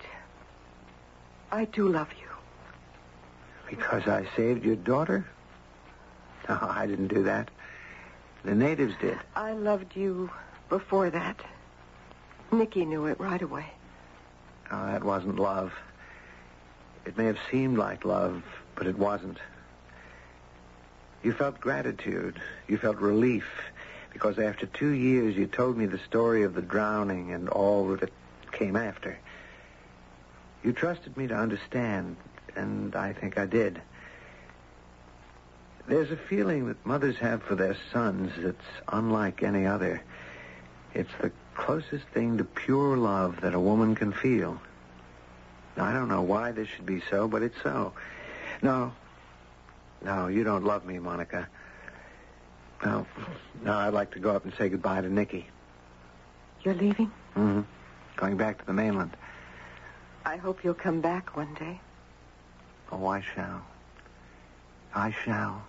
I 1.50 1.64
do 1.64 1.88
love 1.88 2.08
you. 2.20 2.28
Because 3.68 4.06
I 4.06 4.26
saved 4.36 4.64
your 4.64 4.76
daughter? 4.76 5.26
No, 6.46 6.58
I 6.60 6.86
didn't 6.86 7.08
do 7.08 7.22
that. 7.22 7.50
The 8.44 8.54
natives 8.54 8.92
did. 9.00 9.16
I 9.34 9.52
loved 9.54 9.96
you 9.96 10.28
before 10.68 11.08
that. 11.08 11.40
Nicky 12.52 12.84
knew 12.84 13.06
it 13.06 13.18
right 13.18 13.40
away. 13.40 13.64
Oh, 14.70 14.84
that 14.84 15.02
wasn't 15.02 15.38
love. 15.38 15.72
It 17.06 17.16
may 17.16 17.24
have 17.24 17.38
seemed 17.50 17.78
like 17.78 18.04
love, 18.04 18.42
but 18.74 18.86
it 18.86 18.98
wasn't. 18.98 19.38
You 21.22 21.32
felt 21.32 21.58
gratitude. 21.60 22.38
You 22.68 22.76
felt 22.76 22.98
relief. 22.98 23.46
Because 24.14 24.38
after 24.38 24.64
two 24.64 24.92
years, 24.92 25.36
you 25.36 25.46
told 25.46 25.76
me 25.76 25.86
the 25.86 25.98
story 25.98 26.44
of 26.44 26.54
the 26.54 26.62
drowning 26.62 27.32
and 27.32 27.48
all 27.48 27.88
that 27.96 28.10
came 28.52 28.76
after. 28.76 29.18
You 30.62 30.72
trusted 30.72 31.16
me 31.16 31.26
to 31.26 31.34
understand, 31.34 32.16
and 32.56 32.94
I 32.94 33.12
think 33.12 33.36
I 33.36 33.44
did. 33.44 33.82
There's 35.86 36.12
a 36.12 36.16
feeling 36.16 36.68
that 36.68 36.86
mothers 36.86 37.16
have 37.16 37.42
for 37.42 37.56
their 37.56 37.76
sons 37.92 38.32
that's 38.38 38.64
unlike 38.88 39.42
any 39.42 39.66
other. 39.66 40.00
It's 40.94 41.12
the 41.20 41.32
closest 41.54 42.06
thing 42.14 42.38
to 42.38 42.44
pure 42.44 42.96
love 42.96 43.40
that 43.42 43.52
a 43.52 43.60
woman 43.60 43.96
can 43.96 44.12
feel. 44.12 44.60
Now, 45.76 45.86
I 45.86 45.92
don't 45.92 46.08
know 46.08 46.22
why 46.22 46.52
this 46.52 46.68
should 46.68 46.86
be 46.86 47.02
so, 47.10 47.26
but 47.26 47.42
it's 47.42 47.60
so. 47.62 47.92
No. 48.62 48.92
No, 50.02 50.28
you 50.28 50.44
don't 50.44 50.64
love 50.64 50.86
me, 50.86 51.00
Monica. 51.00 51.48
No. 52.84 53.06
No, 53.62 53.72
I'd 53.72 53.94
like 53.94 54.10
to 54.12 54.18
go 54.18 54.30
up 54.30 54.44
and 54.44 54.52
say 54.54 54.68
goodbye 54.68 55.00
to 55.00 55.08
Nikki. 55.08 55.46
You're 56.62 56.74
leaving? 56.74 57.10
Mm-hmm. 57.36 57.62
Going 58.16 58.36
back 58.36 58.58
to 58.58 58.66
the 58.66 58.72
mainland. 58.72 59.16
I 60.24 60.36
hope 60.36 60.64
you'll 60.64 60.74
come 60.74 61.00
back 61.00 61.36
one 61.36 61.54
day. 61.54 61.80
Oh, 62.92 63.06
I 63.06 63.22
shall. 63.34 63.62
I 64.94 65.10
shall. 65.24 65.64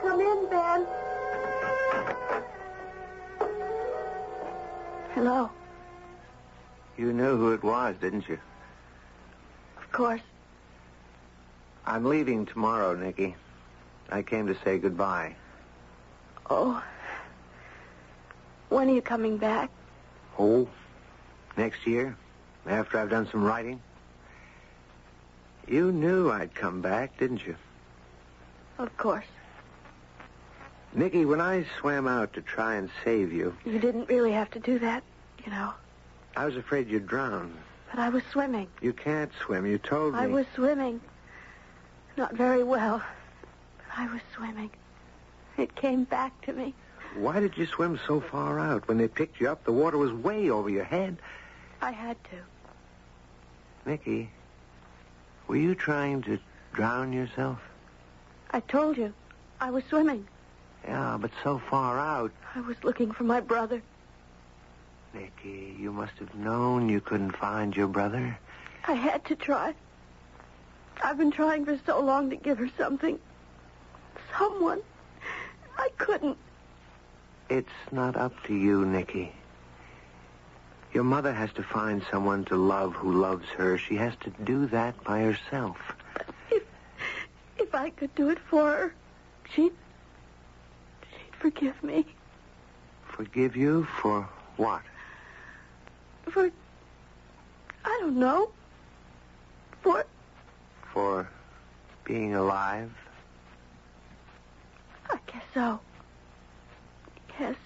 Come 0.00 0.20
in, 0.20 0.46
Ben. 0.50 0.86
Hello. 5.14 5.50
You 6.96 7.12
knew 7.12 7.36
who 7.36 7.52
it 7.52 7.62
was, 7.62 7.96
didn't 8.00 8.28
you? 8.28 8.38
Of 9.78 9.90
course. 9.92 10.20
I'm 11.86 12.04
leaving 12.04 12.46
tomorrow, 12.46 12.94
Nicky. 12.94 13.36
I 14.10 14.22
came 14.22 14.46
to 14.46 14.56
say 14.64 14.78
goodbye. 14.78 15.34
Oh. 16.48 16.82
When 18.68 18.88
are 18.88 18.94
you 18.94 19.02
coming 19.02 19.36
back? 19.36 19.70
Oh, 20.38 20.68
next 21.56 21.86
year, 21.86 22.16
after 22.66 22.98
I've 22.98 23.10
done 23.10 23.28
some 23.30 23.44
writing. 23.44 23.80
You 25.68 25.92
knew 25.92 26.30
I'd 26.30 26.54
come 26.54 26.80
back, 26.80 27.18
didn't 27.18 27.46
you? 27.46 27.56
Of 28.78 28.96
course. 28.96 29.26
Nicky, 30.94 31.24
when 31.24 31.40
I 31.40 31.66
swam 31.80 32.06
out 32.06 32.32
to 32.34 32.42
try 32.42 32.76
and 32.76 32.90
save 33.04 33.32
you, 33.32 33.56
You 33.64 33.78
didn't 33.78 34.08
really 34.08 34.32
have 34.32 34.50
to 34.52 34.60
do 34.60 34.78
that, 34.80 35.02
you 35.44 35.50
know. 35.50 35.72
I 36.36 36.44
was 36.46 36.56
afraid 36.56 36.88
you'd 36.88 37.06
drown. 37.06 37.56
But 37.90 38.00
I 38.00 38.08
was 38.08 38.22
swimming. 38.32 38.68
You 38.80 38.92
can't 38.92 39.30
swim. 39.44 39.66
You 39.66 39.78
told 39.78 40.14
me. 40.14 40.20
I 40.20 40.26
was 40.26 40.46
swimming. 40.54 41.00
Not 42.16 42.34
very 42.34 42.62
well. 42.62 43.02
But 43.78 43.98
I 43.98 44.06
was 44.12 44.20
swimming. 44.34 44.70
It 45.56 45.74
came 45.74 46.04
back 46.04 46.40
to 46.46 46.52
me. 46.52 46.74
Why 47.16 47.40
did 47.40 47.56
you 47.56 47.66
swim 47.66 47.98
so 48.06 48.20
far 48.20 48.58
out? 48.58 48.88
When 48.88 48.98
they 48.98 49.08
picked 49.08 49.40
you 49.40 49.48
up, 49.48 49.64
the 49.64 49.72
water 49.72 49.98
was 49.98 50.12
way 50.12 50.50
over 50.50 50.68
your 50.68 50.84
head. 50.84 51.16
I 51.80 51.92
had 51.92 52.16
to. 52.24 52.36
Nicky, 53.86 54.30
were 55.46 55.56
you 55.56 55.74
trying 55.74 56.22
to 56.22 56.38
drown 56.72 57.12
yourself? 57.12 57.58
I 58.50 58.60
told 58.60 58.96
you. 58.96 59.12
I 59.60 59.70
was 59.70 59.84
swimming. 59.84 60.26
Yeah, 60.84 61.16
but 61.20 61.30
so 61.42 61.60
far 61.70 61.98
out. 61.98 62.32
I 62.54 62.60
was 62.60 62.76
looking 62.82 63.12
for 63.12 63.24
my 63.24 63.40
brother. 63.40 63.82
Nicky, 65.12 65.76
you 65.78 65.92
must 65.92 66.14
have 66.18 66.34
known 66.34 66.88
you 66.88 67.00
couldn't 67.00 67.36
find 67.36 67.76
your 67.76 67.86
brother. 67.86 68.38
I 68.86 68.94
had 68.94 69.24
to 69.26 69.36
try. 69.36 69.74
I've 71.02 71.18
been 71.18 71.30
trying 71.30 71.64
for 71.64 71.78
so 71.86 72.00
long 72.00 72.30
to 72.30 72.36
give 72.36 72.58
her 72.58 72.70
something. 72.78 73.18
Someone. 74.38 74.80
I 75.76 75.88
couldn't. 75.98 76.38
It's 77.50 77.68
not 77.92 78.16
up 78.16 78.32
to 78.44 78.54
you, 78.54 78.86
Nicky. 78.86 79.32
Your 80.92 81.04
mother 81.04 81.32
has 81.32 81.52
to 81.54 81.62
find 81.62 82.02
someone 82.10 82.44
to 82.46 82.56
love 82.56 82.94
who 82.94 83.12
loves 83.12 83.46
her. 83.56 83.76
She 83.76 83.96
has 83.96 84.14
to 84.22 84.30
do 84.44 84.66
that 84.66 85.02
by 85.04 85.20
herself. 85.20 85.76
If 86.50 86.62
if 87.58 87.74
I 87.74 87.90
could 87.90 88.14
do 88.14 88.30
it 88.30 88.38
for 88.38 88.70
her, 88.70 88.94
she'd 89.54 89.72
she'd 91.10 91.36
forgive 91.38 91.82
me 91.82 92.06
Forgive 93.16 93.54
you 93.56 93.86
for 94.00 94.28
what? 94.56 94.82
for 96.28 96.50
I 97.84 97.98
don't 98.00 98.18
know. 98.18 98.50
For 99.82 100.04
For 100.94 101.28
being 102.04 102.36
alive? 102.36 102.92
I 105.10 105.18
guess 105.26 105.42
so. 105.52 105.80
Yes. 107.40 107.56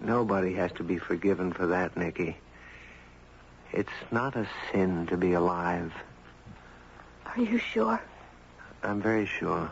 Nobody 0.00 0.54
has 0.54 0.72
to 0.72 0.84
be 0.84 0.96
forgiven 0.96 1.52
for 1.52 1.66
that, 1.66 1.94
Nicky. 1.94 2.38
It's 3.72 3.92
not 4.10 4.36
a 4.36 4.48
sin 4.70 5.06
to 5.08 5.18
be 5.18 5.34
alive. 5.34 5.92
Are 7.26 7.42
you 7.42 7.58
sure? 7.58 8.00
I'm 8.82 9.02
very 9.02 9.26
sure. 9.26 9.70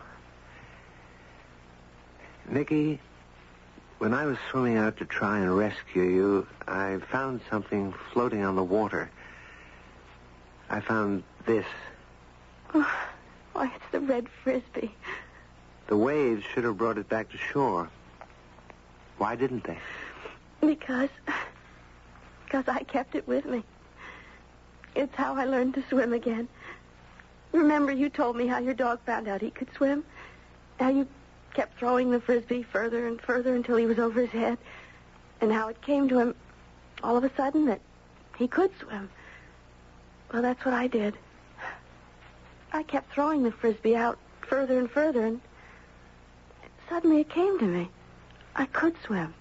Nicky, 2.51 3.01
when 3.97 4.13
I 4.13 4.27
was 4.27 4.37
swimming 4.51 4.77
out 4.77 4.99
to 4.99 5.07
try 5.07 5.39
and 5.39 5.57
rescue 5.57 6.03
you, 6.03 6.47
I 6.69 6.99
found 7.11 7.41
something 7.49 7.95
floating 8.13 8.45
on 8.45 8.57
the 8.57 8.63
water. 8.63 9.11
I 10.69 10.81
found 10.81 11.23
this. 11.47 11.65
Oh, 12.75 12.91
why, 13.53 13.73
it's 13.75 13.85
the 13.93 14.01
red 14.01 14.29
frisbee. 14.43 14.95
The 15.89 15.97
waves 15.97 16.45
should 16.55 16.65
have 16.65 16.79
brought 16.79 16.99
it 16.99 17.09
back 17.09 17.31
to 17.31 17.37
shore. 17.37 17.91
Why 19.19 19.35
didn't 19.35 19.65
they? 19.65 19.79
Because 20.61 21.11
because 22.45 22.69
I 22.69 22.83
kept 22.83 23.15
it 23.15 23.27
with 23.29 23.45
me. 23.45 23.65
It's 24.95 25.15
how 25.15 25.35
I 25.35 25.45
learned 25.45 25.75
to 25.75 25.85
swim 25.89 26.13
again. 26.13 26.49
Remember 27.53 27.93
you 27.93 28.09
told 28.09 28.37
me 28.37 28.47
how 28.47 28.59
your 28.59 28.75
dog 28.75 29.01
found 29.05 29.29
out 29.29 29.41
he 29.41 29.51
could 29.51 29.73
swim? 29.75 30.05
How 30.79 30.89
you 30.89 31.07
kept 31.55 31.79
throwing 31.79 32.11
the 32.11 32.21
frisbee 32.21 32.63
further 32.63 33.07
and 33.07 33.21
further 33.21 33.55
until 33.55 33.77
he 33.77 33.87
was 33.87 33.99
over 33.99 34.21
his 34.21 34.31
head? 34.31 34.59
And 35.41 35.53
how 35.53 35.69
it 35.69 35.81
came 35.83 36.09
to 36.09 36.19
him 36.19 36.35
all 37.03 37.17
of 37.17 37.25
a 37.25 37.31
sudden 37.37 37.67
that 37.67 37.81
he 38.37 38.47
could 38.49 38.71
swim. 38.81 39.09
Well, 40.33 40.43
that's 40.43 40.65
what 40.65 40.75
I 40.75 40.87
did. 40.87 41.17
I 42.73 42.83
kept 42.85 43.13
throwing 43.13 43.43
the 43.43 43.53
frisbee 43.53 43.97
out 43.97 44.19
further 44.49 44.79
and 44.79 44.91
further, 44.91 45.27
and 45.27 45.41
suddenly 46.89 47.21
it 47.21 47.29
came 47.29 47.59
to 47.59 47.65
me. 47.65 47.91
I 48.55 48.67
could 48.67 48.95
swim. 49.05 49.35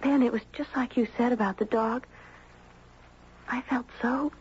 Ben, 0.00 0.22
it 0.22 0.32
was 0.32 0.42
just 0.52 0.74
like 0.74 0.96
you 0.96 1.06
said 1.16 1.32
about 1.32 1.58
the 1.58 1.64
dog. 1.64 2.06
I 3.48 3.60
felt 3.62 3.86
so, 4.02 4.32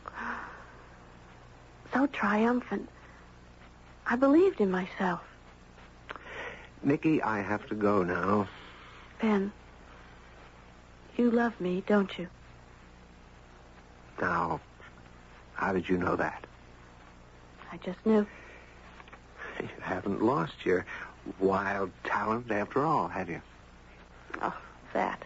so 1.94 2.08
triumphant. 2.08 2.90
I 4.08 4.16
believed 4.16 4.60
in 4.60 4.72
myself. 4.72 5.22
Nikki, 6.84 7.22
I 7.22 7.42
have 7.42 7.68
to 7.68 7.76
go 7.76 8.04
now. 8.04 8.48
Ben, 9.22 9.52
you 11.18 11.32
love 11.32 11.60
me, 11.60 11.84
don't 11.88 12.18
you? 12.18 12.28
Now, 14.22 14.62
how 15.54 15.74
did 15.74 15.88
you 15.90 15.98
know 15.98 16.16
that? 16.16 16.46
I 17.76 17.78
just 17.86 18.06
knew. 18.06 18.26
You 19.60 19.68
haven't 19.82 20.24
lost 20.24 20.66
your 20.66 20.86
wild 21.40 21.92
talent 22.06 22.50
after 22.50 22.86
all, 22.86 23.10
have 23.10 23.30
you? 23.30 23.42
Oh, 24.42 24.56
that. 24.94 25.22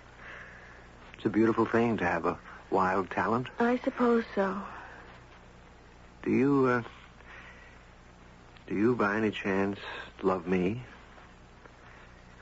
It's 1.16 1.26
a 1.26 1.30
beautiful 1.30 1.66
thing 1.66 1.98
to 1.98 2.06
have 2.06 2.26
a 2.26 2.40
wild 2.72 3.12
talent. 3.12 3.50
I 3.60 3.80
suppose 3.84 4.24
so. 4.34 4.60
Do 6.24 6.32
you, 6.32 6.66
uh, 6.66 6.82
do 8.68 8.74
you 8.74 8.96
by 8.96 9.18
any 9.18 9.30
chance 9.30 9.78
love 10.24 10.48
me? 10.48 10.82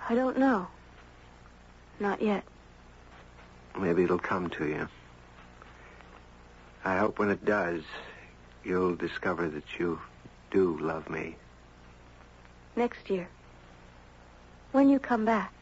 I 0.08 0.16
don't 0.16 0.38
know. 0.38 0.68
Not 2.00 2.22
yet. 2.22 2.46
Maybe 3.78 4.04
it'll 4.06 4.20
come 4.20 4.50
to 4.52 4.68
you. 4.68 4.88
I 6.86 6.98
hope 6.98 7.20
when 7.20 7.30
it 7.30 7.44
does, 7.44 7.82
you'll 8.68 8.96
discover 8.96 9.48
that 9.48 9.80
you 9.80 10.00
do 10.52 10.78
love 10.80 11.10
me. 11.10 11.36
Next 12.76 13.10
year. 13.10 13.30
When 14.74 14.90
you 14.90 15.00
come 15.00 15.24
back. 15.24 15.54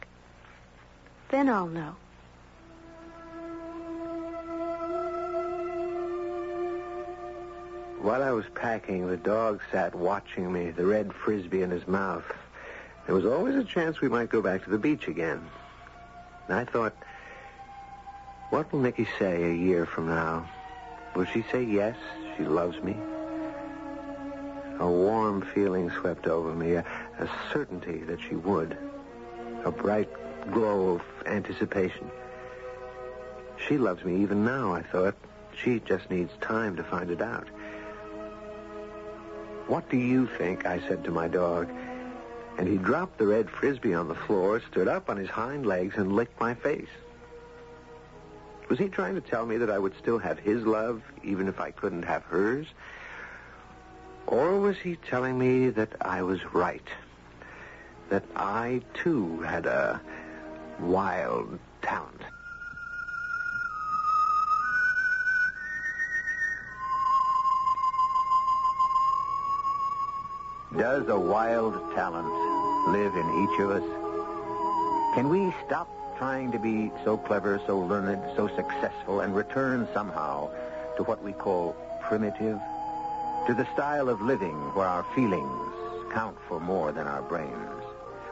Then 1.30 1.48
I'll 1.48 1.68
know. 1.68 1.94
While 8.02 8.22
I 8.22 8.30
was 8.30 8.44
packing, 8.54 9.08
the 9.08 9.16
dog 9.16 9.60
sat 9.72 9.94
watching 9.94 10.52
me, 10.52 10.70
the 10.70 10.84
red 10.84 11.12
frisbee 11.12 11.62
in 11.62 11.70
his 11.70 11.86
mouth. 11.88 12.24
There 13.06 13.14
was 13.14 13.24
always 13.24 13.54
a 13.54 13.64
chance 13.64 14.00
we 14.00 14.08
might 14.08 14.30
go 14.30 14.42
back 14.42 14.64
to 14.64 14.70
the 14.70 14.78
beach 14.78 15.08
again. 15.08 15.40
And 16.48 16.56
I 16.56 16.64
thought, 16.64 16.94
what 18.50 18.72
will 18.72 18.80
Nicky 18.80 19.08
say 19.18 19.44
a 19.44 19.54
year 19.54 19.86
from 19.86 20.08
now? 20.08 20.48
Will 21.14 21.24
she 21.24 21.44
say 21.50 21.64
yes, 21.64 21.96
she 22.36 22.44
loves 22.44 22.82
me? 22.82 22.96
A 24.78 24.86
warm 24.86 25.42
feeling 25.54 25.90
swept 25.90 26.26
over 26.26 26.54
me, 26.54 26.74
a, 26.74 26.84
a 27.18 27.28
certainty 27.52 27.98
that 28.04 28.20
she 28.20 28.34
would. 28.34 28.76
A 29.64 29.70
bright 29.70 30.10
glow 30.52 30.90
of 30.90 31.02
anticipation. 31.26 32.10
She 33.56 33.78
loves 33.78 34.04
me 34.04 34.22
even 34.22 34.44
now, 34.44 34.72
I 34.72 34.82
thought. 34.82 35.14
She 35.62 35.80
just 35.80 36.10
needs 36.10 36.30
time 36.40 36.76
to 36.76 36.84
find 36.84 37.10
it 37.10 37.22
out. 37.22 37.48
What 39.66 39.88
do 39.88 39.96
you 39.96 40.28
think? 40.38 40.66
I 40.66 40.78
said 40.86 41.04
to 41.04 41.10
my 41.10 41.28
dog. 41.28 41.70
And 42.58 42.68
he 42.68 42.76
dropped 42.76 43.18
the 43.18 43.26
red 43.26 43.50
frisbee 43.50 43.94
on 43.94 44.08
the 44.08 44.14
floor, 44.14 44.62
stood 44.70 44.88
up 44.88 45.08
on 45.10 45.16
his 45.16 45.28
hind 45.28 45.66
legs, 45.66 45.94
and 45.96 46.14
licked 46.14 46.38
my 46.38 46.54
face. 46.54 46.88
Was 48.68 48.78
he 48.78 48.88
trying 48.88 49.14
to 49.14 49.20
tell 49.20 49.46
me 49.46 49.58
that 49.58 49.70
I 49.70 49.78
would 49.78 49.96
still 49.96 50.18
have 50.18 50.38
his 50.38 50.64
love, 50.64 51.02
even 51.22 51.46
if 51.46 51.60
I 51.60 51.70
couldn't 51.70 52.02
have 52.02 52.24
hers? 52.24 52.66
Or 54.26 54.58
was 54.58 54.76
he 54.76 54.96
telling 54.96 55.38
me 55.38 55.70
that 55.70 55.92
I 56.00 56.22
was 56.22 56.44
right? 56.52 56.86
That 58.08 58.24
I, 58.34 58.82
too, 58.94 59.40
had 59.42 59.66
a 59.66 60.00
wild 60.80 61.58
talent? 61.82 62.22
Does 70.76 71.08
a 71.08 71.18
wild 71.18 71.72
talent 71.94 72.28
live 72.88 73.14
in 73.14 73.44
each 73.44 73.60
of 73.60 73.70
us? 73.70 75.14
Can 75.14 75.28
we 75.28 75.54
stop 75.64 75.88
trying 76.18 76.50
to 76.52 76.58
be 76.58 76.90
so 77.04 77.16
clever, 77.16 77.60
so 77.66 77.78
learned, 77.78 78.22
so 78.36 78.48
successful, 78.48 79.20
and 79.20 79.34
return 79.34 79.86
somehow 79.92 80.50
to 80.96 81.02
what 81.02 81.22
we 81.22 81.32
call 81.32 81.76
primitive? 82.02 82.58
To 83.46 83.54
the 83.54 83.66
style 83.74 84.08
of 84.08 84.20
living 84.22 84.56
where 84.74 84.86
our 84.86 85.04
feelings 85.14 86.12
count 86.12 86.36
for 86.48 86.58
more 86.58 86.92
than 86.92 87.06
our 87.06 87.22
brains, 87.22 87.82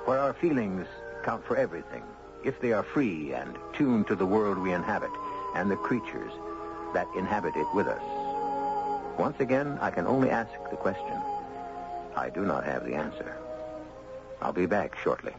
where 0.07 0.19
our 0.19 0.33
feelings 0.33 0.87
count 1.25 1.45
for 1.45 1.57
everything, 1.57 2.03
if 2.45 2.61
they 2.61 2.73
are 2.73 2.83
free 2.83 3.33
and 3.33 3.57
tuned 3.75 4.07
to 4.07 4.17
the 4.17 4.27
world 4.27 4.59
we 4.59 4.73
inhabit 4.73 5.11
and 5.55 5.71
the 5.71 5.77
creatures 5.77 6.33
that 6.93 7.09
inhabit 7.17 7.57
it 7.57 7.67
with 7.75 7.87
us. 7.87 8.03
Once 9.19 9.39
again, 9.41 9.79
I 9.81 9.91
can 9.91 10.07
only 10.07 10.31
ask 10.31 10.51
the 10.71 10.77
question. 10.77 11.21
I 12.17 12.31
do 12.31 12.45
not 12.45 12.65
have 12.65 12.85
the 12.85 12.95
answer. 12.95 13.37
I'll 14.41 14.53
be 14.53 14.67
back 14.67 14.97
shortly. 14.99 15.33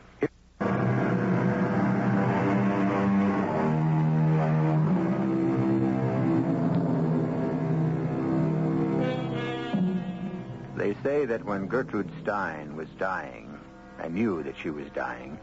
That 11.25 11.43
when 11.43 11.67
Gertrude 11.67 12.11
Stein 12.21 12.75
was 12.75 12.87
dying, 12.99 13.59
and 13.99 14.13
knew 14.13 14.43
that 14.43 14.55
she 14.57 14.69
was 14.69 14.85
dying, 14.93 15.39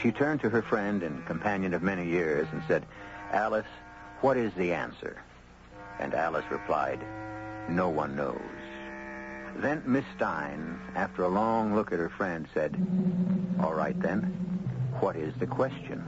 she 0.00 0.12
turned 0.12 0.40
to 0.42 0.50
her 0.50 0.60
friend 0.60 1.02
and 1.02 1.24
companion 1.24 1.72
of 1.72 1.82
many 1.82 2.06
years 2.06 2.46
and 2.52 2.62
said, 2.68 2.84
Alice, 3.32 3.66
what 4.20 4.36
is 4.36 4.52
the 4.54 4.74
answer? 4.74 5.16
And 5.98 6.12
Alice 6.12 6.44
replied, 6.50 7.00
No 7.68 7.88
one 7.88 8.14
knows. 8.14 8.40
Then 9.56 9.82
Miss 9.86 10.04
Stein, 10.16 10.78
after 10.94 11.22
a 11.22 11.28
long 11.28 11.74
look 11.74 11.92
at 11.92 11.98
her 11.98 12.10
friend, 12.10 12.46
said, 12.52 12.76
All 13.60 13.72
right 13.72 13.98
then, 14.00 14.22
what 15.00 15.16
is 15.16 15.34
the 15.36 15.46
question? 15.46 16.04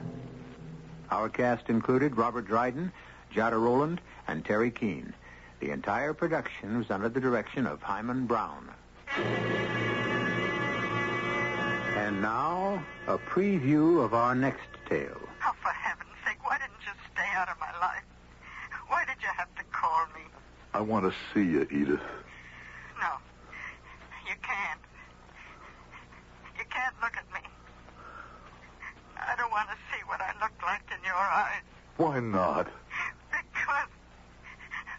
Our 1.10 1.30
cast 1.30 1.70
included 1.70 2.18
Robert 2.18 2.46
Dryden, 2.46 2.92
Jada 3.34 3.58
Rowland, 3.58 4.02
and 4.26 4.44
Teri 4.44 4.74
Keane. 4.74 5.14
The 5.60 5.70
entire 5.70 6.12
production 6.12 6.76
was 6.76 6.90
under 6.90 7.08
the 7.08 7.20
direction 7.20 7.66
of 7.66 7.82
Himan 7.82 8.26
Brown. 8.26 8.68
And 11.96 12.22
now, 12.22 12.82
a 13.06 13.18
preview 13.18 14.02
of 14.04 14.14
our 14.14 14.34
next 14.34 14.68
tale. 14.88 15.20
Oh, 15.44 15.52
for 15.62 15.70
heaven's 15.70 16.08
sake, 16.26 16.38
why 16.42 16.58
didn't 16.58 16.80
you 16.86 16.92
stay 17.12 17.28
out 17.34 17.48
of 17.48 17.58
my 17.60 17.72
life? 17.80 18.04
Why 18.88 19.04
did 19.04 19.16
you 19.20 19.28
have 19.36 19.54
to 19.56 19.64
call 19.72 20.06
me? 20.14 20.22
I 20.74 20.80
want 20.80 21.04
to 21.04 21.12
see 21.32 21.44
you, 21.44 21.62
Edith. 21.70 22.00
No, 23.00 23.12
you 24.28 24.34
can't. 24.42 24.80
You 26.58 26.64
can't 26.70 26.94
look 27.02 27.16
at 27.16 27.26
me. 27.32 27.48
I 29.16 29.34
don't 29.36 29.50
want 29.50 29.68
to 29.68 29.76
see 29.92 30.02
what 30.06 30.20
I 30.20 30.32
look 30.40 30.52
like 30.62 30.82
in 30.96 31.04
your 31.04 31.14
eyes. 31.14 31.62
Why 31.96 32.20
not? 32.20 32.68
Because. 33.30 33.90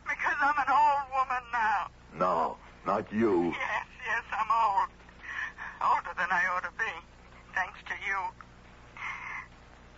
Because 0.03 0.37
I'm 0.41 0.57
an 0.57 0.69
old 0.69 1.05
woman 1.15 1.43
now. 1.53 1.87
No, 2.17 2.57
not 2.85 3.11
you. 3.13 3.55
Yes, 3.55 3.87
yes, 4.05 4.23
I'm 4.33 4.51
old. 4.51 4.89
Older 5.81 6.13
than 6.17 6.27
I 6.29 6.43
ought 6.51 6.63
to 6.63 6.73
be. 6.77 6.91
Thanks 7.55 7.79
to 7.87 7.93
you. 8.09 8.21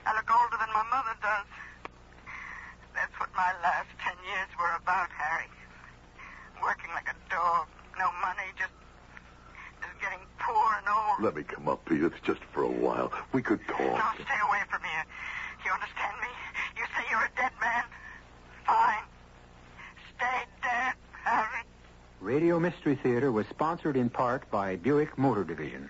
I 0.06 0.12
look 0.16 0.28
older 0.28 0.58
than 0.60 0.72
my 0.76 0.84
mother 0.92 1.16
does. 1.24 1.48
That's 2.94 3.16
what 3.20 3.30
my 3.36 3.56
last 3.64 3.88
ten 4.04 4.18
years 4.28 4.52
were 4.60 4.76
about, 4.76 5.08
Harry. 5.16 5.48
Working 6.62 6.92
like 6.92 7.08
a 7.08 7.16
dog. 7.32 7.68
No 7.98 8.12
money, 8.20 8.52
just. 8.60 8.76
just 9.80 9.96
getting 10.02 10.20
poor 10.40 10.68
and 10.78 10.88
old. 10.92 11.24
Let 11.24 11.36
me 11.36 11.44
come 11.44 11.70
up, 11.70 11.88
Edith, 11.92 12.20
just 12.24 12.44
for 12.52 12.64
a 12.64 12.70
while. 12.70 13.14
We 13.32 13.42
could 13.42 13.62
talk. 13.68 13.80
No, 13.80 14.10
stay 14.26 14.40
away 14.44 14.62
from 14.70 14.82
here. 14.84 15.06
You 15.64 15.72
understand 15.72 16.16
me? 16.20 16.28
You 16.78 16.84
say 16.98 17.04
you're 17.10 17.24
a 17.24 17.32
dead 17.38 17.52
man? 17.62 17.84
Fine. 18.66 19.06
Stay 20.18 20.42
dead, 20.62 20.94
Harry. 21.24 21.64
Radio 22.20 22.60
Mystery 22.60 22.96
Theater 23.02 23.32
was 23.32 23.46
sponsored 23.48 23.96
in 23.96 24.10
part 24.10 24.50
by 24.52 24.76
Buick 24.76 25.18
Motor 25.18 25.44
Division. 25.44 25.90